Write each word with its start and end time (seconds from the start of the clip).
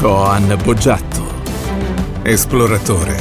Coan 0.00 0.58
Boggiatto, 0.64 1.22
esploratore, 2.22 3.16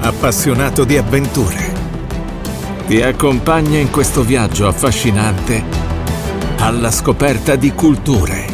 appassionato 0.00 0.84
di 0.84 0.96
avventure. 0.96 1.74
Ti 2.86 3.02
accompagna 3.02 3.78
in 3.78 3.90
questo 3.90 4.22
viaggio 4.22 4.66
affascinante 4.66 5.62
alla 6.56 6.90
scoperta 6.90 7.54
di 7.54 7.72
culture, 7.72 8.46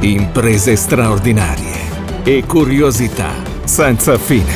imprese 0.00 0.76
straordinarie 0.76 2.22
e 2.22 2.44
curiosità 2.44 3.32
senza 3.64 4.18
fine. 4.18 4.52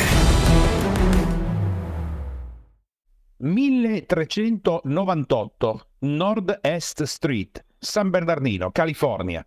1398 3.37 5.87
Nord-Est 6.01 7.03
Street, 7.05 7.65
San 7.79 8.11
Bernardino, 8.11 8.69
California. 8.69 9.43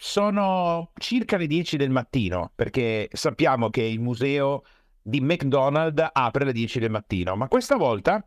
Sono 0.00 0.92
circa 0.96 1.36
le 1.36 1.48
10 1.48 1.76
del 1.76 1.90
mattino, 1.90 2.52
perché 2.54 3.08
sappiamo 3.12 3.68
che 3.68 3.82
il 3.82 3.98
museo 3.98 4.62
di 5.02 5.20
McDonald's 5.20 6.08
apre 6.12 6.44
alle 6.44 6.52
10 6.52 6.78
del 6.78 6.90
mattino, 6.90 7.34
ma 7.34 7.48
questa 7.48 7.76
volta 7.76 8.24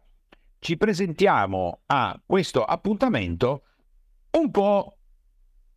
ci 0.59 0.75
presentiamo 0.75 1.83
a 1.85 2.21
questo 2.25 2.65
appuntamento 2.65 3.63
un 4.31 4.51
po' 4.51 4.97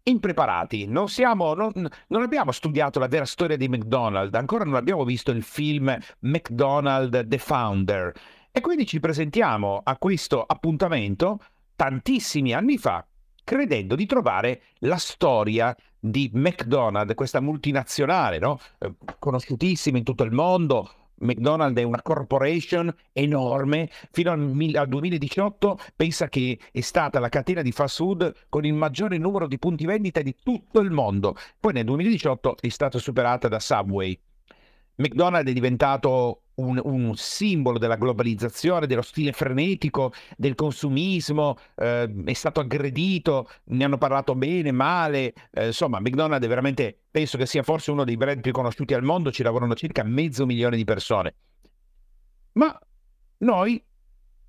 impreparati. 0.02 0.86
Non, 0.86 1.08
siamo, 1.08 1.54
non, 1.54 1.72
non, 2.08 2.22
abbiamo 2.22 2.50
studiato 2.50 2.98
la 2.98 3.06
vera 3.06 3.24
storia 3.24 3.56
di 3.56 3.68
McDonald's, 3.68 4.36
ancora 4.36 4.64
non 4.64 4.74
abbiamo 4.74 5.04
visto 5.04 5.30
il 5.30 5.44
film 5.44 5.96
McDonald's 6.20 7.24
The 7.28 7.38
Founder. 7.38 8.12
E 8.50 8.60
quindi 8.60 8.84
ci 8.84 8.98
presentiamo 8.98 9.80
a 9.84 9.96
questo 9.96 10.42
appuntamento 10.42 11.38
tantissimi 11.76 12.52
anni 12.52 12.78
fa 12.78 13.06
credendo 13.44 13.94
di 13.94 14.06
trovare 14.06 14.62
la 14.78 14.96
storia 14.96 15.76
di 15.98 16.30
McDonald's, 16.34 17.14
questa 17.14 17.40
multinazionale, 17.40 18.38
no? 18.38 18.58
Eh, 18.78 18.94
conosciutissima 19.18 19.98
in 19.98 20.04
tutto 20.04 20.24
il 20.24 20.32
mondo. 20.32 20.90
McDonald's 21.16 21.80
è 21.80 21.84
una 21.84 22.02
corporation 22.02 22.92
enorme, 23.12 23.88
fino 24.10 24.32
al 24.32 24.88
2018 24.88 25.78
pensa 25.94 26.28
che 26.28 26.58
è 26.72 26.80
stata 26.80 27.20
la 27.20 27.28
catena 27.28 27.62
di 27.62 27.70
fast 27.70 27.96
food 27.96 28.34
con 28.48 28.64
il 28.64 28.74
maggiore 28.74 29.16
numero 29.16 29.46
di 29.46 29.58
punti 29.58 29.86
vendita 29.86 30.20
di 30.22 30.34
tutto 30.42 30.80
il 30.80 30.90
mondo. 30.90 31.36
Poi 31.58 31.72
nel 31.72 31.84
2018 31.84 32.56
è 32.60 32.68
stata 32.68 32.98
superata 32.98 33.48
da 33.48 33.60
Subway. 33.60 34.18
McDonald's 34.96 35.50
è 35.50 35.54
diventato 35.54 36.43
un, 36.56 36.80
un, 36.82 37.14
simbolo 37.16 37.78
della 37.78 37.96
globalizzazione, 37.96 38.86
dello 38.86 39.02
stile 39.02 39.32
frenetico, 39.32 40.12
del 40.36 40.54
consumismo, 40.54 41.56
eh, 41.76 42.12
è 42.24 42.32
stato 42.32 42.60
aggredito, 42.60 43.48
ne 43.64 43.84
hanno 43.84 43.98
parlato 43.98 44.34
bene, 44.34 44.72
male, 44.72 45.32
eh, 45.52 45.66
insomma 45.66 46.00
McDonald's 46.00 46.44
è 46.44 46.48
veramente, 46.48 46.98
penso 47.10 47.36
che 47.38 47.46
sia 47.46 47.62
forse 47.62 47.90
uno 47.90 48.04
dei 48.04 48.16
brand 48.16 48.40
più 48.40 48.52
conosciuti 48.52 48.94
al 48.94 49.02
mondo, 49.02 49.32
ci 49.32 49.42
lavorano 49.42 49.74
circa 49.74 50.02
mezzo 50.02 50.46
milione 50.46 50.76
di 50.76 50.84
persone. 50.84 51.34
Ma 52.52 52.78
noi 53.38 53.82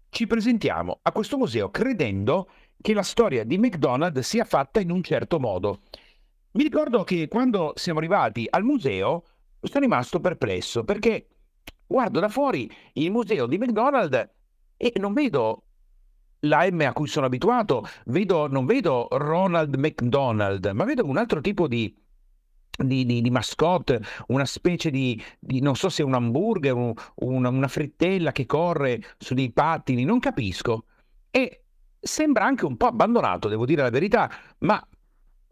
ci 0.09 0.27
presentiamo 0.27 0.99
a 1.01 1.11
questo 1.11 1.37
museo 1.37 1.69
credendo 1.69 2.49
che 2.81 2.93
la 2.93 3.03
storia 3.03 3.43
di 3.43 3.57
McDonald's 3.57 4.27
sia 4.27 4.45
fatta 4.45 4.79
in 4.79 4.91
un 4.91 5.01
certo 5.01 5.39
modo. 5.39 5.81
Mi 6.51 6.63
ricordo 6.63 7.03
che 7.03 7.27
quando 7.27 7.73
siamo 7.75 7.99
arrivati 7.99 8.47
al 8.49 8.63
museo 8.63 9.23
sono 9.59 9.79
rimasto 9.81 10.19
perplesso 10.19 10.83
perché 10.83 11.27
guardo 11.87 12.19
da 12.19 12.29
fuori 12.29 12.69
il 12.93 13.11
museo 13.11 13.45
di 13.45 13.57
McDonald's 13.57 14.29
e 14.77 14.93
non 14.97 15.13
vedo 15.13 15.63
la 16.45 16.69
M 16.69 16.81
a 16.81 16.93
cui 16.93 17.07
sono 17.07 17.25
abituato, 17.25 17.87
vedo, 18.05 18.47
non 18.47 18.65
vedo 18.65 19.07
Ronald 19.11 19.75
McDonald, 19.75 20.65
ma 20.73 20.83
vedo 20.83 21.05
un 21.05 21.17
altro 21.17 21.41
tipo 21.41 21.67
di, 21.67 21.95
di, 22.77 23.05
di, 23.05 23.21
di 23.21 23.29
mascotte, 23.31 24.01
una 24.27 24.45
specie 24.45 24.89
di, 24.91 25.21
non 25.61 25.75
so 25.75 25.89
se 25.89 26.03
un 26.03 26.13
hamburger, 26.13 26.73
un, 26.73 26.93
una, 27.15 27.49
una 27.49 27.67
frittella 27.67 28.31
che 28.31 28.45
corre 28.45 29.01
su 29.17 29.33
dei 29.33 29.51
pattini, 29.51 30.03
non 30.03 30.19
capisco. 30.19 30.85
E 31.31 31.63
sembra 31.99 32.45
anche 32.45 32.65
un 32.65 32.77
po' 32.77 32.87
abbandonato, 32.87 33.47
devo 33.47 33.65
dire 33.65 33.81
la 33.81 33.89
verità, 33.89 34.29
ma 34.59 34.85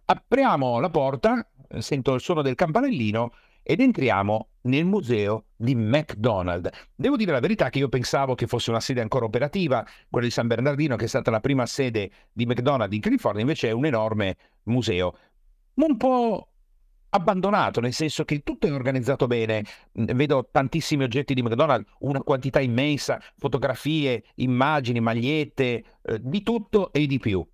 apriamo 0.05 0.79
la 0.79 0.89
porta, 0.89 1.50
sento 1.79 2.13
il 2.13 2.21
suono 2.21 2.41
del 2.41 2.55
campanellino 2.55 3.31
ed 3.63 3.79
entriamo 3.79 4.50
nel 4.63 4.85
museo 4.85 5.46
di 5.56 5.74
McDonald's. 5.74 6.69
Devo 6.94 7.16
dire 7.16 7.31
la 7.31 7.40
verità 7.40 7.69
che 7.69 7.79
io 7.79 7.90
pensavo 7.90 8.35
che 8.35 8.47
fosse 8.47 8.69
una 8.69 8.79
sede 8.79 9.01
ancora 9.01 9.25
operativa, 9.25 9.85
quella 10.09 10.28
di 10.28 10.31
San 10.31 10.47
Bernardino, 10.47 10.96
che 10.96 11.06
è 11.06 11.07
stata 11.07 11.31
la 11.31 11.40
prima 11.40 11.66
sede 11.66 12.12
di 12.31 12.46
McDonald's 12.46 12.96
in 12.96 13.01
California, 13.01 13.41
invece 13.41 13.69
è 13.69 13.72
un 13.72 13.85
enorme 13.85 14.38
museo. 14.63 15.18
Un 15.75 15.97
po' 15.97 16.50
abbandonato, 17.09 17.79
nel 17.79 17.94
senso 17.94 18.25
che 18.25 18.44
tutto 18.44 18.68
è 18.68 18.72
organizzato 18.72 19.28
bene. 19.28 19.63
Vedo 19.91 20.50
tantissimi 20.51 21.03
oggetti 21.03 21.34
di 21.34 21.41
McDonald's, 21.41 21.90
una 22.00 22.22
quantità 22.22 22.59
immensa, 22.59 23.22
fotografie, 23.38 24.24
immagini, 24.35 25.00
magliette, 25.00 25.84
eh, 26.01 26.19
di 26.22 26.44
tutto 26.44 26.91
e 26.91 27.06
di 27.06 27.19
più. 27.19 27.45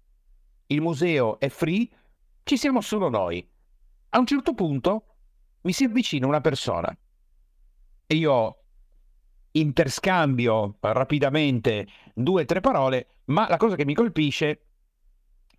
Il 0.68 0.82
museo 0.82 1.40
è 1.40 1.50
free, 1.50 1.88
ci 2.44 2.58
siamo 2.58 2.82
solo 2.82 3.10
noi. 3.10 3.48
A 4.10 4.20
un 4.20 4.26
certo 4.26 4.54
punto 4.54 5.04
mi 5.62 5.72
si 5.74 5.84
avvicina 5.84 6.28
una 6.28 6.42
persona 6.42 6.96
e 8.06 8.16
io 8.16 8.60
interscambio 9.52 10.78
rapidamente 10.80 11.88
due 12.14 12.44
o 12.44 12.46
tre 12.46 12.60
parole, 12.60 13.08
ma 13.26 13.48
la 13.48 13.58
cosa 13.58 13.76
che 13.76 13.86
mi 13.86 13.94
colpisce 13.94 14.66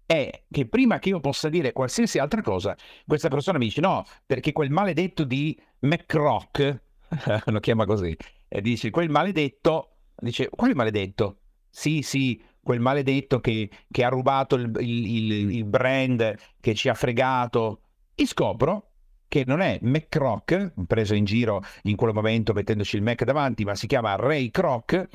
è 0.06 0.44
che 0.50 0.66
prima 0.66 0.99
che 0.99 1.11
io 1.11 1.21
possa 1.21 1.49
dire 1.49 1.72
qualsiasi 1.72 2.19
altra 2.19 2.43
cosa, 2.43 2.77
questa 3.06 3.28
persona 3.28 3.59
mi 3.59 3.66
dice 3.66 3.81
no, 3.81 4.05
perché 4.27 4.53
quel 4.53 4.71
maledetto 4.71 5.25
di 5.25 5.61
McRock, 5.81 6.82
lo 7.47 7.61
chiama 7.61 7.84
così, 7.84 8.17
e 8.49 8.61
dice 8.61 8.91
quel 8.91 9.11
maledetto, 9.11 9.97
dice 10.17 10.49
quale 10.49 10.75
maledetto? 10.75 11.38
Sì, 11.69 12.03
sì, 12.03 12.43
quel 12.61 12.81
maledetto 12.81 13.41
che, 13.41 13.71
che 13.88 14.05
ha 14.05 14.09
rubato 14.09 14.56
il, 14.56 14.72
il, 14.81 15.50
il 15.53 15.65
brand, 15.65 16.37
che 16.59 16.75
ci 16.75 16.88
ha 16.88 16.94
fregato. 16.94 17.82
E 18.17 18.27
scopro 18.27 18.89
che 19.30 19.44
non 19.46 19.60
è 19.60 19.78
McCrock, 19.80 20.72
preso 20.88 21.14
in 21.14 21.24
giro 21.24 21.62
in 21.82 21.94
quel 21.94 22.12
momento 22.12 22.52
mettendoci 22.52 22.96
il 22.96 23.02
Mac 23.02 23.22
davanti, 23.22 23.62
ma 23.62 23.76
si 23.76 23.86
chiama 23.86 24.16
Ray 24.16 24.50
Kroc, 24.50 25.08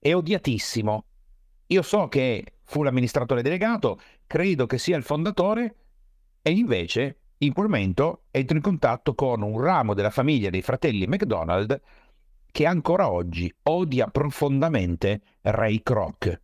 è 0.00 0.12
odiatissimo. 0.12 1.04
Io 1.68 1.82
so 1.82 2.08
che 2.08 2.54
fu 2.64 2.82
l'amministratore 2.82 3.40
delegato, 3.40 4.00
credo 4.26 4.66
che 4.66 4.78
sia 4.78 4.96
il 4.96 5.04
fondatore, 5.04 5.76
e 6.42 6.50
invece 6.50 7.20
in 7.38 7.52
quel 7.52 7.68
momento 7.68 8.24
entro 8.32 8.56
in 8.56 8.62
contatto 8.64 9.14
con 9.14 9.42
un 9.42 9.60
ramo 9.60 9.94
della 9.94 10.10
famiglia 10.10 10.50
dei 10.50 10.62
fratelli 10.62 11.06
McDonald 11.06 11.80
che 12.50 12.66
ancora 12.66 13.12
oggi 13.12 13.52
odia 13.62 14.08
profondamente 14.08 15.20
Ray 15.42 15.84
Kroc. 15.84 16.40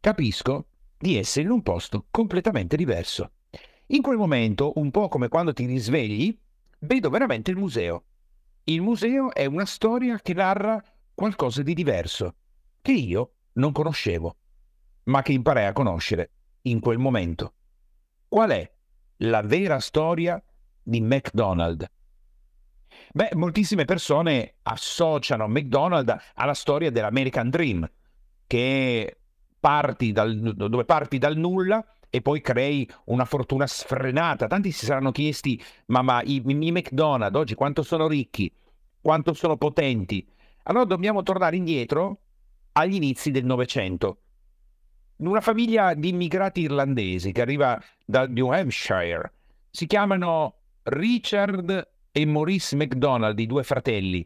Capisco 0.00 0.68
di 0.96 1.18
essere 1.18 1.44
in 1.44 1.52
un 1.52 1.62
posto 1.62 2.06
completamente 2.10 2.76
diverso. 2.76 3.32
In 3.88 4.00
quel 4.00 4.16
momento, 4.16 4.72
un 4.76 4.90
po' 4.90 5.08
come 5.08 5.28
quando 5.28 5.52
ti 5.52 5.66
risvegli, 5.66 6.34
vedo 6.82 7.10
veramente 7.10 7.50
il 7.50 7.56
museo. 7.56 8.04
Il 8.64 8.80
museo 8.80 9.32
è 9.34 9.44
una 9.44 9.66
storia 9.66 10.18
che 10.18 10.34
narra 10.34 10.82
qualcosa 11.14 11.62
di 11.62 11.74
diverso, 11.74 12.34
che 12.80 12.92
io 12.92 13.32
non 13.54 13.72
conoscevo, 13.72 14.36
ma 15.04 15.22
che 15.22 15.32
imparai 15.32 15.66
a 15.66 15.72
conoscere 15.72 16.30
in 16.62 16.80
quel 16.80 16.98
momento. 16.98 17.54
Qual 18.28 18.50
è 18.50 18.72
la 19.18 19.42
vera 19.42 19.78
storia 19.80 20.42
di 20.82 21.00
McDonald's? 21.00 21.86
Beh, 23.12 23.30
moltissime 23.34 23.84
persone 23.84 24.56
associano 24.62 25.48
McDonald's 25.48 26.14
alla 26.34 26.54
storia 26.54 26.90
dell'American 26.90 27.50
Dream, 27.50 27.90
che 28.46 29.18
parti 29.58 30.12
dal, 30.12 30.54
dove 30.54 30.84
parti 30.84 31.18
dal 31.18 31.36
nulla 31.36 31.84
e 32.14 32.20
poi 32.20 32.42
crei 32.42 32.86
una 33.06 33.24
fortuna 33.24 33.66
sfrenata. 33.66 34.46
Tanti 34.46 34.70
si 34.70 34.84
saranno 34.84 35.12
chiesti, 35.12 35.58
ma, 35.86 36.02
ma 36.02 36.20
i, 36.20 36.42
i 36.44 36.70
McDonald's 36.70 37.38
oggi 37.38 37.54
quanto 37.54 37.82
sono 37.82 38.06
ricchi, 38.06 38.52
quanto 39.00 39.32
sono 39.32 39.56
potenti. 39.56 40.28
Allora 40.64 40.84
dobbiamo 40.84 41.22
tornare 41.22 41.56
indietro 41.56 42.18
agli 42.72 42.96
inizi 42.96 43.30
del 43.30 43.46
Novecento. 43.46 44.18
Una 45.16 45.40
famiglia 45.40 45.94
di 45.94 46.10
immigrati 46.10 46.60
irlandesi 46.60 47.32
che 47.32 47.40
arriva 47.40 47.82
dal 48.04 48.30
New 48.30 48.50
Hampshire. 48.50 49.32
Si 49.70 49.86
chiamano 49.86 50.56
Richard 50.82 51.92
e 52.12 52.26
Maurice 52.26 52.76
McDonald, 52.76 53.38
i 53.38 53.46
due 53.46 53.62
fratelli, 53.62 54.22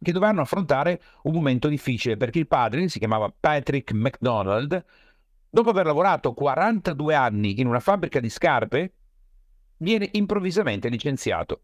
che 0.00 0.12
dovranno 0.12 0.42
affrontare 0.42 1.02
un 1.22 1.32
momento 1.32 1.66
difficile 1.66 2.16
perché 2.16 2.38
il 2.38 2.46
padre 2.46 2.86
si 2.86 3.00
chiamava 3.00 3.32
Patrick 3.36 3.90
McDonald, 3.92 4.84
Dopo 5.54 5.68
aver 5.68 5.84
lavorato 5.84 6.32
42 6.32 7.14
anni 7.14 7.60
in 7.60 7.66
una 7.66 7.78
fabbrica 7.78 8.20
di 8.20 8.30
scarpe, 8.30 8.94
viene 9.76 10.08
improvvisamente 10.12 10.88
licenziato. 10.88 11.60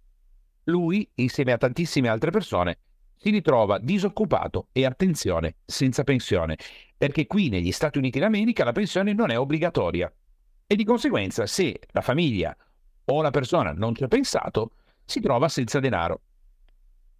Lui, 0.65 1.11
insieme 1.15 1.53
a 1.53 1.57
tantissime 1.57 2.09
altre 2.09 2.31
persone, 2.31 2.81
si 3.17 3.31
ritrova 3.31 3.79
disoccupato 3.79 4.69
e, 4.73 4.85
attenzione, 4.85 5.57
senza 5.65 6.05
pensione, 6.05 6.59
perché 6.99 7.27
qui 7.27 7.49
negli 7.49 7.73
Stati 7.73 7.97
Uniti 7.97 8.19
d'America 8.19 8.63
la 8.63 8.73
pensione 8.73 9.15
non 9.15 9.31
è 9.31 9.39
obbligatoria. 9.39 10.13
E 10.67 10.77
di 10.77 10.85
conseguenza, 10.85 11.47
se 11.47 11.81
la 11.93 12.03
famiglia 12.03 12.55
o 13.07 13.23
la 13.23 13.31
persona 13.31 13.73
non 13.73 13.95
ci 13.95 14.05
ha 14.05 14.09
pensato, 14.09 14.73
si 15.03 15.23
trova 15.23 15.49
senza 15.49 15.81
denaro. 15.81 16.21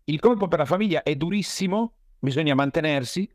Il 0.05 0.21
colpo 0.21 0.49
per 0.49 0.59
la 0.59 0.67
famiglia 0.67 1.03
è 1.03 1.17
durissimo, 1.17 1.95
bisogna 2.19 2.55
mantenersi. 2.55 3.27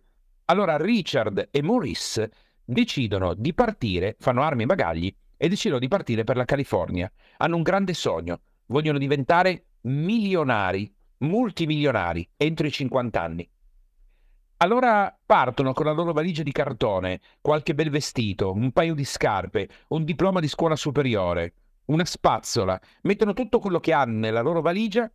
Allora 0.45 0.77
Richard 0.77 1.47
e 1.49 1.63
Maurice 1.63 2.31
decidono 2.65 3.33
di 3.33 3.53
partire, 3.53 4.15
fanno 4.19 4.41
armi 4.41 4.63
e 4.63 4.65
bagagli 4.65 5.15
e 5.37 5.49
decidono 5.49 5.79
di 5.79 5.87
partire 5.87 6.23
per 6.23 6.37
la 6.37 6.45
California. 6.45 7.11
Hanno 7.37 7.55
un 7.55 7.61
grande 7.61 7.93
sogno, 7.93 8.39
vogliono 8.67 8.97
diventare 8.97 9.65
milionari, 9.81 10.93
multimilionari, 11.17 12.27
entro 12.37 12.67
i 12.67 12.71
50 12.71 13.21
anni. 13.21 13.49
Allora 14.57 15.13
partono 15.25 15.73
con 15.73 15.85
la 15.85 15.91
loro 15.91 16.13
valigia 16.13 16.43
di 16.43 16.53
cartone, 16.53 17.19
qualche 17.41 17.73
bel 17.73 17.89
vestito, 17.89 18.53
un 18.53 18.71
paio 18.71 18.93
di 18.93 19.03
scarpe, 19.03 19.67
un 19.89 20.05
diploma 20.05 20.39
di 20.39 20.47
scuola 20.47 20.77
superiore, 20.77 21.53
una 21.85 22.05
spazzola, 22.05 22.79
mettono 23.01 23.33
tutto 23.33 23.59
quello 23.59 23.81
che 23.81 23.91
hanno 23.91 24.19
nella 24.19 24.41
loro 24.41 24.61
valigia 24.61 25.11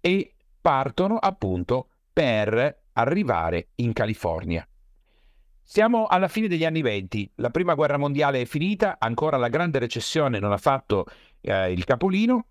e 0.00 0.34
partono 0.60 1.16
appunto 1.16 1.88
per 2.12 2.82
arrivare 2.92 3.70
in 3.76 3.92
California. 3.92 4.64
Siamo 5.72 6.06
alla 6.06 6.26
fine 6.26 6.48
degli 6.48 6.64
anni 6.64 6.82
venti, 6.82 7.30
la 7.36 7.50
prima 7.50 7.74
guerra 7.74 7.96
mondiale 7.96 8.40
è 8.40 8.44
finita, 8.44 8.96
ancora 8.98 9.36
la 9.36 9.46
grande 9.46 9.78
recessione 9.78 10.40
non 10.40 10.50
ha 10.50 10.56
fatto 10.56 11.06
eh, 11.42 11.70
il 11.70 11.84
capolino 11.84 12.46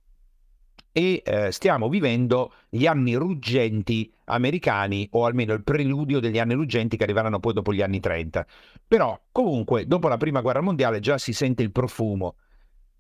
e 0.94 1.22
eh, 1.26 1.52
stiamo 1.52 1.90
vivendo 1.90 2.54
gli 2.70 2.86
anni 2.86 3.16
ruggenti 3.16 4.10
americani 4.24 5.06
o 5.12 5.26
almeno 5.26 5.52
il 5.52 5.64
preludio 5.64 6.22
degli 6.22 6.40
anni 6.40 6.54
ruggenti 6.54 6.96
che 6.96 7.04
arriveranno 7.04 7.42
poi 7.42 7.52
dopo 7.52 7.74
gli 7.74 7.82
anni 7.82 8.00
30. 8.00 8.48
Però 8.88 9.22
comunque 9.34 9.86
dopo 9.86 10.08
la 10.08 10.16
prima 10.16 10.40
guerra 10.40 10.62
mondiale 10.62 11.02
già 11.02 11.18
si 11.18 11.34
sente 11.34 11.62
il 11.62 11.74
profumo. 11.74 12.38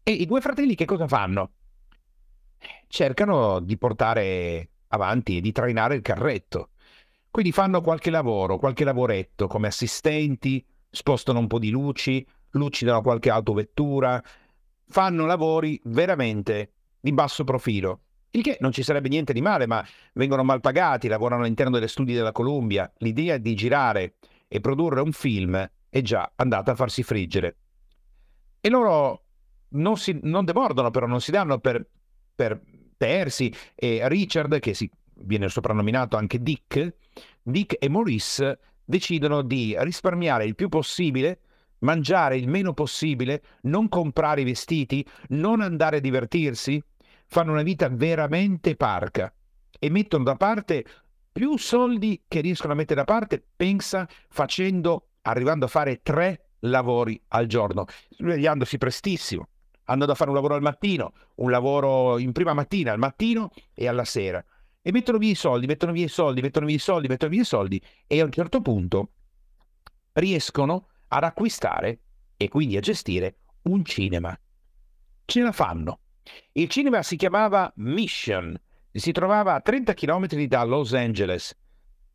E 0.04 0.12
i 0.12 0.26
due 0.26 0.42
fratelli 0.42 0.76
che 0.76 0.84
cosa 0.84 1.08
fanno? 1.08 1.52
Cercano 2.88 3.62
di 3.62 3.78
portare 3.78 4.70
avanti 4.90 5.38
e 5.38 5.40
di 5.40 5.54
trainare 5.54 5.96
il 5.96 6.02
carretto. 6.02 6.72
Quindi 7.32 7.52
fanno 7.52 7.82
qualche 7.82 8.10
lavoro, 8.10 8.58
qualche 8.58 8.84
lavoretto 8.84 9.48
come 9.48 9.68
assistenti, 9.68 10.66
spostano 10.90 11.40
un 11.40 11.48
po' 11.48 11.60
di 11.60 11.70
luci, 11.70 12.26
lucidano 12.52 13.02
qualche 13.02 13.30
autovettura, 13.30 14.22
fanno 14.88 15.26
lavori 15.26 15.80
veramente 15.86 16.74
di 17.00 17.12
basso 17.14 17.44
profilo. 17.44 18.02
Il 18.32 18.44
che 18.44 18.58
non 18.60 18.72
ci 18.72 18.84
sarebbe 18.84 19.10
niente 19.10 19.34
di 19.34 19.42
male, 19.42 19.66
ma 19.66 19.86
vengono 20.14 20.44
mal 20.44 20.60
pagati, 20.62 21.08
lavorano 21.08 21.42
all'interno 21.42 21.74
delle 21.74 21.88
studi 21.88 22.14
della 22.14 22.32
Columbia. 22.32 22.92
L'idea 22.98 23.38
di 23.38 23.56
girare 23.56 24.16
e 24.48 24.60
produrre 24.60 25.02
un 25.02 25.12
film 25.12 25.70
è 25.90 26.02
già 26.02 26.32
andata 26.36 26.72
a 26.72 26.76
farsi 26.76 27.02
friggere. 27.02 27.56
E 28.62 28.70
loro 28.70 29.24
non, 29.70 29.98
si, 29.98 30.20
non 30.24 30.46
demordono, 30.46 30.92
però 30.92 31.08
non 31.08 31.22
si 31.22 31.32
danno 31.32 31.60
per, 31.60 31.88
per 32.36 32.62
persi. 32.96 33.52
E 33.74 34.02
Richard, 34.08 34.60
che 34.60 34.74
si, 34.76 34.90
viene 35.22 35.50
soprannominato 35.50 36.18
anche 36.18 36.42
Dick, 36.42 36.96
Dick 37.42 37.76
e 37.80 37.90
Maurice 37.90 38.60
decidono 38.84 39.42
di 39.42 39.76
risparmiare 39.80 40.46
il 40.46 40.56
più 40.56 40.70
possibile, 40.70 41.42
mangiare 41.80 42.38
il 42.38 42.48
meno 42.48 42.74
possibile, 42.74 43.42
non 43.62 43.88
comprare 43.88 44.42
i 44.42 44.46
vestiti, 44.46 45.06
non 45.30 45.62
andare 45.62 45.98
a 45.98 46.02
divertirsi, 46.02 46.82
fanno 47.28 47.52
una 47.52 47.62
vita 47.62 47.88
veramente 47.90 48.76
parca 48.76 49.32
e 49.78 49.90
mettono 49.90 50.24
da 50.24 50.36
parte 50.36 50.86
più 51.32 51.58
soldi 51.58 52.24
che 52.28 52.42
riescono 52.42 52.74
a 52.74 52.76
mettere 52.76 53.02
da 53.02 53.06
parte, 53.06 53.44
pensa, 53.56 54.08
facendo, 54.30 55.10
arrivando 55.22 55.66
a 55.66 55.70
fare 55.70 56.02
tre 56.02 56.48
lavori 56.62 57.22
al 57.30 57.46
giorno, 57.46 57.86
svegliandosi 58.10 58.78
prestissimo. 58.78 59.48
Hanno 59.86 60.06
da 60.06 60.16
fare 60.16 60.30
un 60.30 60.36
lavoro 60.36 60.56
al 60.56 60.62
mattino, 60.62 61.14
un 61.36 61.50
lavoro 61.50 62.20
in 62.20 62.32
prima 62.32 62.54
mattina, 62.54 62.92
al 62.92 63.00
mattino 63.00 63.52
e 63.74 63.88
alla 63.88 64.06
sera 64.06 64.44
e 64.82 64.92
mettono 64.92 65.18
via 65.18 65.32
i 65.32 65.36
soldi, 65.36 65.66
mettono 65.66 65.92
via 65.92 66.06
i 66.06 66.10
soldi, 66.10 66.42
mettono 66.42 66.66
via 66.66 66.76
i 66.76 66.80
soldi, 66.80 67.08
mettono 67.08 67.32
via 67.32 67.42
i 67.42 67.46
soldi 67.46 67.82
e 68.08 68.22
a 68.22 68.26
un 68.26 68.32
certo 68.32 68.62
punto 68.62 69.12
riescono 70.14 70.88
ad 71.10 71.24
acquistare 71.24 72.00
e 72.38 72.48
quindi 72.48 72.78
a 72.78 72.82
gestire 72.82 73.38
un 73.64 73.84
cinema. 73.84 74.38
Ce 75.26 75.42
la 75.42 75.52
fanno. 75.52 76.00
Il 76.54 76.70
cinema 76.70 77.04
si 77.04 77.16
chiamava 77.16 77.72
Mission, 77.78 78.60
si 78.92 79.12
trovava 79.12 79.56
a 79.56 79.62
30 79.62 79.94
km 79.94 80.28
da 80.46 80.64
Los 80.64 80.94
Angeles 80.94 81.56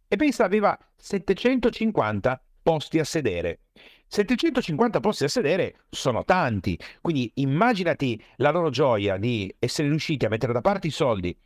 e 0.06 0.16
pensa 0.16 0.44
aveva 0.44 0.78
750 0.96 2.42
posti 2.62 2.98
a 2.98 3.04
sedere. 3.04 3.60
750 4.06 5.00
posti 5.00 5.24
a 5.24 5.28
sedere 5.28 5.84
sono 5.90 6.24
tanti, 6.24 6.78
quindi 7.00 7.30
immaginati 7.36 8.22
la 8.36 8.50
loro 8.50 8.70
gioia 8.70 9.16
di 9.16 9.52
essere 9.58 9.88
riusciti 9.88 10.24
a 10.24 10.28
mettere 10.28 10.52
da 10.52 10.60
parte 10.60 10.86
i 10.86 10.90
soldi 10.90 11.36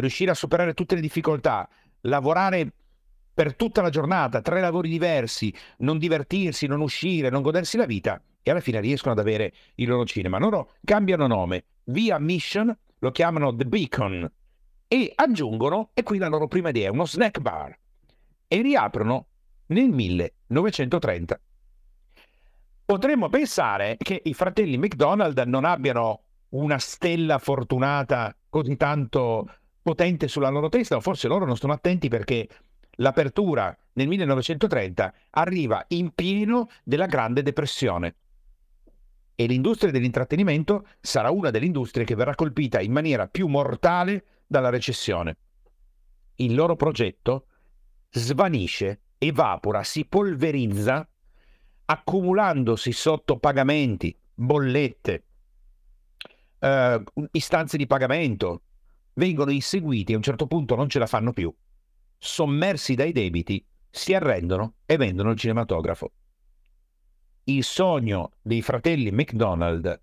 riuscire 0.00 0.30
a 0.30 0.34
superare 0.34 0.74
tutte 0.74 0.94
le 0.94 1.00
difficoltà, 1.00 1.68
lavorare 2.02 2.72
per 3.32 3.54
tutta 3.54 3.80
la 3.80 3.90
giornata, 3.90 4.40
tre 4.42 4.60
lavori 4.60 4.88
diversi, 4.88 5.54
non 5.78 5.98
divertirsi, 5.98 6.66
non 6.66 6.80
uscire, 6.80 7.30
non 7.30 7.42
godersi 7.42 7.76
la 7.76 7.86
vita 7.86 8.20
e 8.42 8.50
alla 8.50 8.60
fine 8.60 8.80
riescono 8.80 9.12
ad 9.12 9.18
avere 9.18 9.52
il 9.76 9.88
loro 9.88 10.04
cinema. 10.04 10.38
Loro 10.38 10.72
cambiano 10.84 11.26
nome, 11.26 11.64
via 11.84 12.18
Mission 12.18 12.76
lo 12.98 13.10
chiamano 13.10 13.54
The 13.54 13.64
Beacon 13.64 14.30
e 14.86 15.12
aggiungono, 15.14 15.90
e 15.94 16.02
qui 16.02 16.18
la 16.18 16.28
loro 16.28 16.48
prima 16.48 16.70
idea, 16.70 16.90
uno 16.90 17.06
snack 17.06 17.38
bar 17.40 17.78
e 18.46 18.60
riaprono 18.60 19.26
nel 19.66 19.88
1930. 19.88 21.40
Potremmo 22.84 23.28
pensare 23.28 23.96
che 23.96 24.20
i 24.24 24.34
fratelli 24.34 24.76
McDonald 24.76 25.38
non 25.46 25.64
abbiano 25.64 26.24
una 26.50 26.78
stella 26.78 27.38
fortunata 27.38 28.34
così 28.48 28.76
tanto 28.76 29.48
potente 29.82 30.28
sulla 30.28 30.48
loro 30.48 30.68
testa, 30.68 30.96
o 30.96 31.00
forse 31.00 31.28
loro 31.28 31.44
non 31.44 31.56
sono 31.56 31.72
attenti 31.72 32.08
perché 32.08 32.48
l'apertura 32.96 33.76
nel 33.94 34.08
1930 34.08 35.14
arriva 35.30 35.84
in 35.88 36.12
pieno 36.14 36.68
della 36.84 37.06
Grande 37.06 37.42
Depressione 37.42 38.14
e 39.40 39.46
l'industria 39.46 39.90
dell'intrattenimento 39.90 40.86
sarà 41.00 41.30
una 41.30 41.48
delle 41.48 41.64
industrie 41.64 42.04
che 42.04 42.14
verrà 42.14 42.34
colpita 42.34 42.78
in 42.80 42.92
maniera 42.92 43.26
più 43.26 43.46
mortale 43.46 44.42
dalla 44.46 44.68
recessione. 44.68 45.36
Il 46.34 46.54
loro 46.54 46.76
progetto 46.76 47.46
svanisce, 48.10 49.00
evapora, 49.16 49.82
si 49.82 50.04
polverizza, 50.04 51.08
accumulandosi 51.86 52.92
sotto 52.92 53.38
pagamenti, 53.38 54.14
bollette, 54.34 55.24
eh, 56.58 57.02
istanze 57.32 57.78
di 57.78 57.86
pagamento, 57.86 58.62
vengono 59.14 59.50
inseguiti 59.50 60.12
e 60.12 60.14
a 60.14 60.18
un 60.18 60.22
certo 60.22 60.46
punto 60.46 60.74
non 60.74 60.88
ce 60.88 60.98
la 60.98 61.06
fanno 61.06 61.32
più, 61.32 61.52
sommersi 62.18 62.94
dai 62.94 63.12
debiti, 63.12 63.64
si 63.90 64.14
arrendono 64.14 64.74
e 64.86 64.96
vendono 64.96 65.30
il 65.30 65.38
cinematografo. 65.38 66.12
Il 67.44 67.64
sogno 67.64 68.32
dei 68.40 68.62
fratelli 68.62 69.10
McDonald 69.10 70.00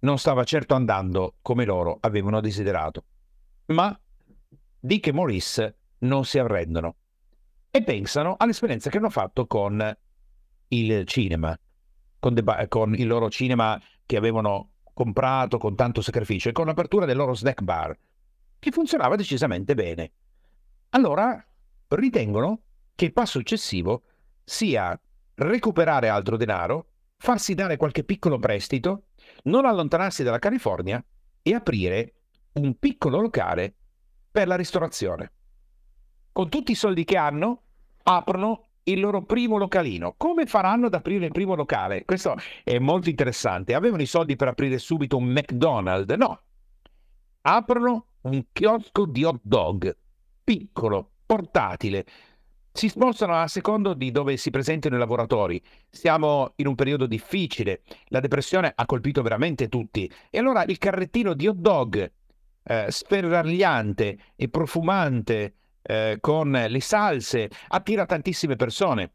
non 0.00 0.18
stava 0.18 0.44
certo 0.44 0.74
andando 0.74 1.36
come 1.42 1.64
loro 1.64 1.98
avevano 2.00 2.40
desiderato, 2.40 3.04
ma 3.66 3.98
Dick 4.80 5.06
e 5.06 5.12
Maurice 5.12 5.78
non 5.98 6.24
si 6.24 6.38
arrendono 6.38 6.96
e 7.70 7.82
pensano 7.82 8.34
all'esperienza 8.38 8.90
che 8.90 8.98
hanno 8.98 9.10
fatto 9.10 9.46
con 9.46 9.96
il 10.68 11.06
cinema, 11.06 11.58
con, 12.18 12.34
de- 12.34 12.66
con 12.68 12.94
il 12.94 13.06
loro 13.06 13.30
cinema 13.30 13.80
che 14.04 14.16
avevano 14.16 14.72
comprato 14.92 15.58
con 15.58 15.74
tanto 15.74 16.02
sacrificio 16.02 16.48
e 16.48 16.52
con 16.52 16.66
l'apertura 16.66 17.06
del 17.06 17.16
loro 17.16 17.34
snack 17.34 17.62
bar 17.62 17.96
che 18.64 18.70
funzionava 18.70 19.14
decisamente 19.14 19.74
bene. 19.74 20.12
Allora 20.90 21.46
ritengono 21.88 22.62
che 22.94 23.04
il 23.04 23.12
passo 23.12 23.38
successivo 23.38 24.04
sia 24.42 24.98
recuperare 25.34 26.08
altro 26.08 26.38
denaro, 26.38 26.86
farsi 27.18 27.52
dare 27.52 27.76
qualche 27.76 28.04
piccolo 28.04 28.38
prestito, 28.38 29.08
non 29.44 29.66
allontanarsi 29.66 30.22
dalla 30.22 30.38
California 30.38 31.04
e 31.42 31.54
aprire 31.54 32.14
un 32.52 32.78
piccolo 32.78 33.20
locale 33.20 33.74
per 34.30 34.46
la 34.46 34.56
ristorazione. 34.56 35.30
Con 36.32 36.48
tutti 36.48 36.72
i 36.72 36.76
soldi 36.76 37.04
che 37.04 37.18
hanno, 37.18 37.64
aprono 38.04 38.68
il 38.84 38.98
loro 38.98 39.24
primo 39.24 39.58
localino. 39.58 40.14
Come 40.16 40.46
faranno 40.46 40.86
ad 40.86 40.94
aprire 40.94 41.26
il 41.26 41.32
primo 41.32 41.54
locale? 41.54 42.06
Questo 42.06 42.36
è 42.62 42.78
molto 42.78 43.10
interessante. 43.10 43.74
Avevano 43.74 44.00
i 44.00 44.06
soldi 44.06 44.36
per 44.36 44.48
aprire 44.48 44.78
subito 44.78 45.18
un 45.18 45.26
McDonald's? 45.26 46.14
No. 46.14 46.40
Aprono 47.42 48.06
un 48.24 48.44
chiosco 48.52 49.06
di 49.06 49.24
hot 49.24 49.40
dog, 49.42 49.96
piccolo, 50.42 51.10
portatile. 51.26 52.04
Si 52.72 52.88
spostano 52.88 53.34
a 53.34 53.46
secondo 53.46 53.94
di 53.94 54.10
dove 54.10 54.36
si 54.36 54.50
presentano 54.50 54.96
i 54.96 54.98
lavoratori. 54.98 55.62
Siamo 55.90 56.52
in 56.56 56.66
un 56.66 56.74
periodo 56.74 57.06
difficile, 57.06 57.82
la 58.06 58.20
depressione 58.20 58.72
ha 58.74 58.86
colpito 58.86 59.22
veramente 59.22 59.68
tutti. 59.68 60.10
E 60.30 60.38
allora 60.38 60.64
il 60.64 60.78
carrettino 60.78 61.34
di 61.34 61.46
hot 61.46 61.56
dog, 61.56 62.12
eh, 62.62 62.86
sferragliante 62.88 64.18
e 64.34 64.48
profumante, 64.48 65.54
eh, 65.82 66.16
con 66.20 66.50
le 66.50 66.80
salse, 66.80 67.50
attira 67.68 68.06
tantissime 68.06 68.56
persone 68.56 69.12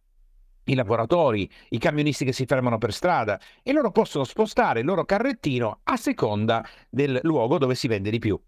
i 0.65 0.75
lavoratori, 0.75 1.49
i 1.69 1.79
camionisti 1.79 2.23
che 2.23 2.31
si 2.31 2.45
fermano 2.45 2.77
per 2.77 2.93
strada 2.93 3.39
e 3.63 3.73
loro 3.73 3.91
possono 3.91 4.23
spostare 4.23 4.81
il 4.81 4.85
loro 4.85 5.03
carrettino 5.03 5.79
a 5.83 5.97
seconda 5.97 6.63
del 6.87 7.19
luogo 7.23 7.57
dove 7.57 7.73
si 7.73 7.87
vende 7.87 8.11
di 8.11 8.19
più. 8.19 8.39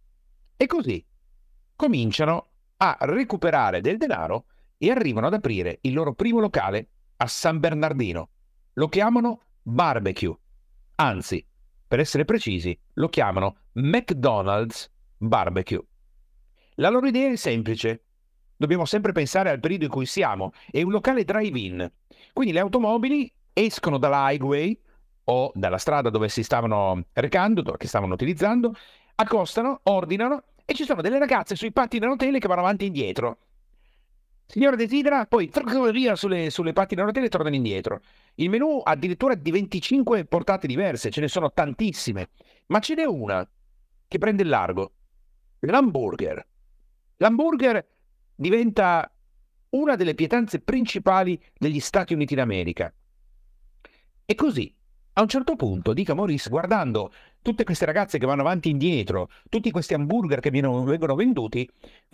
E 0.62 0.68
così 0.68 1.04
cominciano 1.76 2.50
a 2.78 2.96
recuperare 3.00 3.82
del 3.82 3.98
denaro 3.98 4.46
e 4.78 4.92
arrivano 4.92 5.26
ad 5.26 5.34
aprire 5.34 5.80
il 5.82 5.94
loro 5.94 6.14
primo 6.14 6.40
locale 6.40 6.90
a 7.18 7.26
San 7.26 7.58
Bernardino. 7.58 8.30
Lo 8.74 8.88
chiamano 8.88 9.42
barbecue. 9.64 10.38
Anzi, 10.98 11.44
per 11.88 12.00
essere 12.00 12.26
precisi, 12.26 12.80
lo 12.94 13.10
chiamano 13.10 13.56
McDonald's 13.72 14.88
Barbecue. 15.18 15.84
La 16.76 16.90
loro 16.90 17.08
idea 17.08 17.32
è 17.32 17.38
semplice. 17.38 18.04
Dobbiamo 18.56 18.86
sempre 18.86 19.14
pensare 19.14 19.50
al 19.50 19.60
periodo 19.60 19.86
in 19.86 19.90
cui 19.90 20.06
siamo. 20.06 20.52
È 20.70 20.80
un 20.84 20.92
locale 20.92 21.24
drive-in. 21.24 21.92
Quindi 22.34 22.54
le 22.54 22.60
automobili 22.60 23.34
escono 23.52 23.98
dalla 23.98 24.30
highway 24.30 24.80
o 25.24 25.52
dalla 25.56 25.80
strada 25.80 26.12
dove 26.12 26.30
si 26.30 26.44
stavano 26.44 27.04
recando, 27.14 27.64
che 27.64 27.88
stavano 27.88 28.14
utilizzando, 28.14 28.76
accostano, 29.16 29.82
ordinano 29.84 30.44
e 30.72 30.74
ci 30.74 30.86
sono 30.86 31.02
delle 31.02 31.20
ragazze 31.20 31.56
sui 31.56 31.72
pattini 31.72 32.06
a 32.06 32.08
rotelle 32.08 32.40
che 32.40 32.48
vanno 32.48 32.62
avanti 32.62 32.86
e 32.86 32.88
indietro. 32.88 33.38
Signora 34.46 34.76
desidera, 34.76 35.26
poi 35.26 35.50
via 35.92 36.16
sulle, 36.16 36.50
sulle 36.50 36.74
pattine 36.74 37.02
a 37.02 37.06
rotelle 37.06 37.28
e 37.28 37.30
tornano 37.30 37.56
indietro. 37.56 38.02
Il 38.36 38.50
menù 38.50 38.82
addirittura 38.84 39.36
di 39.36 39.52
25 39.52 40.26
portate 40.26 40.68
diverse, 40.68 41.10
ce 41.10 41.22
ne 41.22 41.28
sono 41.28 41.52
tantissime, 41.52 42.30
ma 42.68 42.80
ce 42.80 42.96
n'è 42.96 43.06
una 43.06 43.48
che 44.08 44.18
prende 44.18 44.44
il 44.44 44.50
largo. 44.50 44.94
L'hamburger. 45.60 46.46
L'hamburger 47.18 47.86
diventa 48.36 49.10
una 49.70 49.96
delle 49.96 50.16
pietanze 50.16 50.60
principali 50.60 51.42
degli 51.58 51.80
Stati 51.80 52.14
Uniti 52.14 52.36
d'America. 52.36 52.94
E 54.26 54.36
così, 54.36 54.74
a 55.14 55.22
un 55.22 55.28
certo 55.28 55.56
punto, 55.56 55.94
dica 55.94 56.14
Maurice, 56.14 56.50
guardando 56.50 57.12
tutte 57.42 57.64
queste 57.64 57.86
ragazze 57.86 58.18
che 58.18 58.26
vanno 58.26 58.42
avanti 58.42 58.68
e 58.68 58.72
indietro, 58.72 59.30
tutti 59.50 59.72
questi 59.72 59.94
hamburger 59.94 60.40
che 60.40 60.52
vengono 60.52 61.16
venduti, 61.16 61.70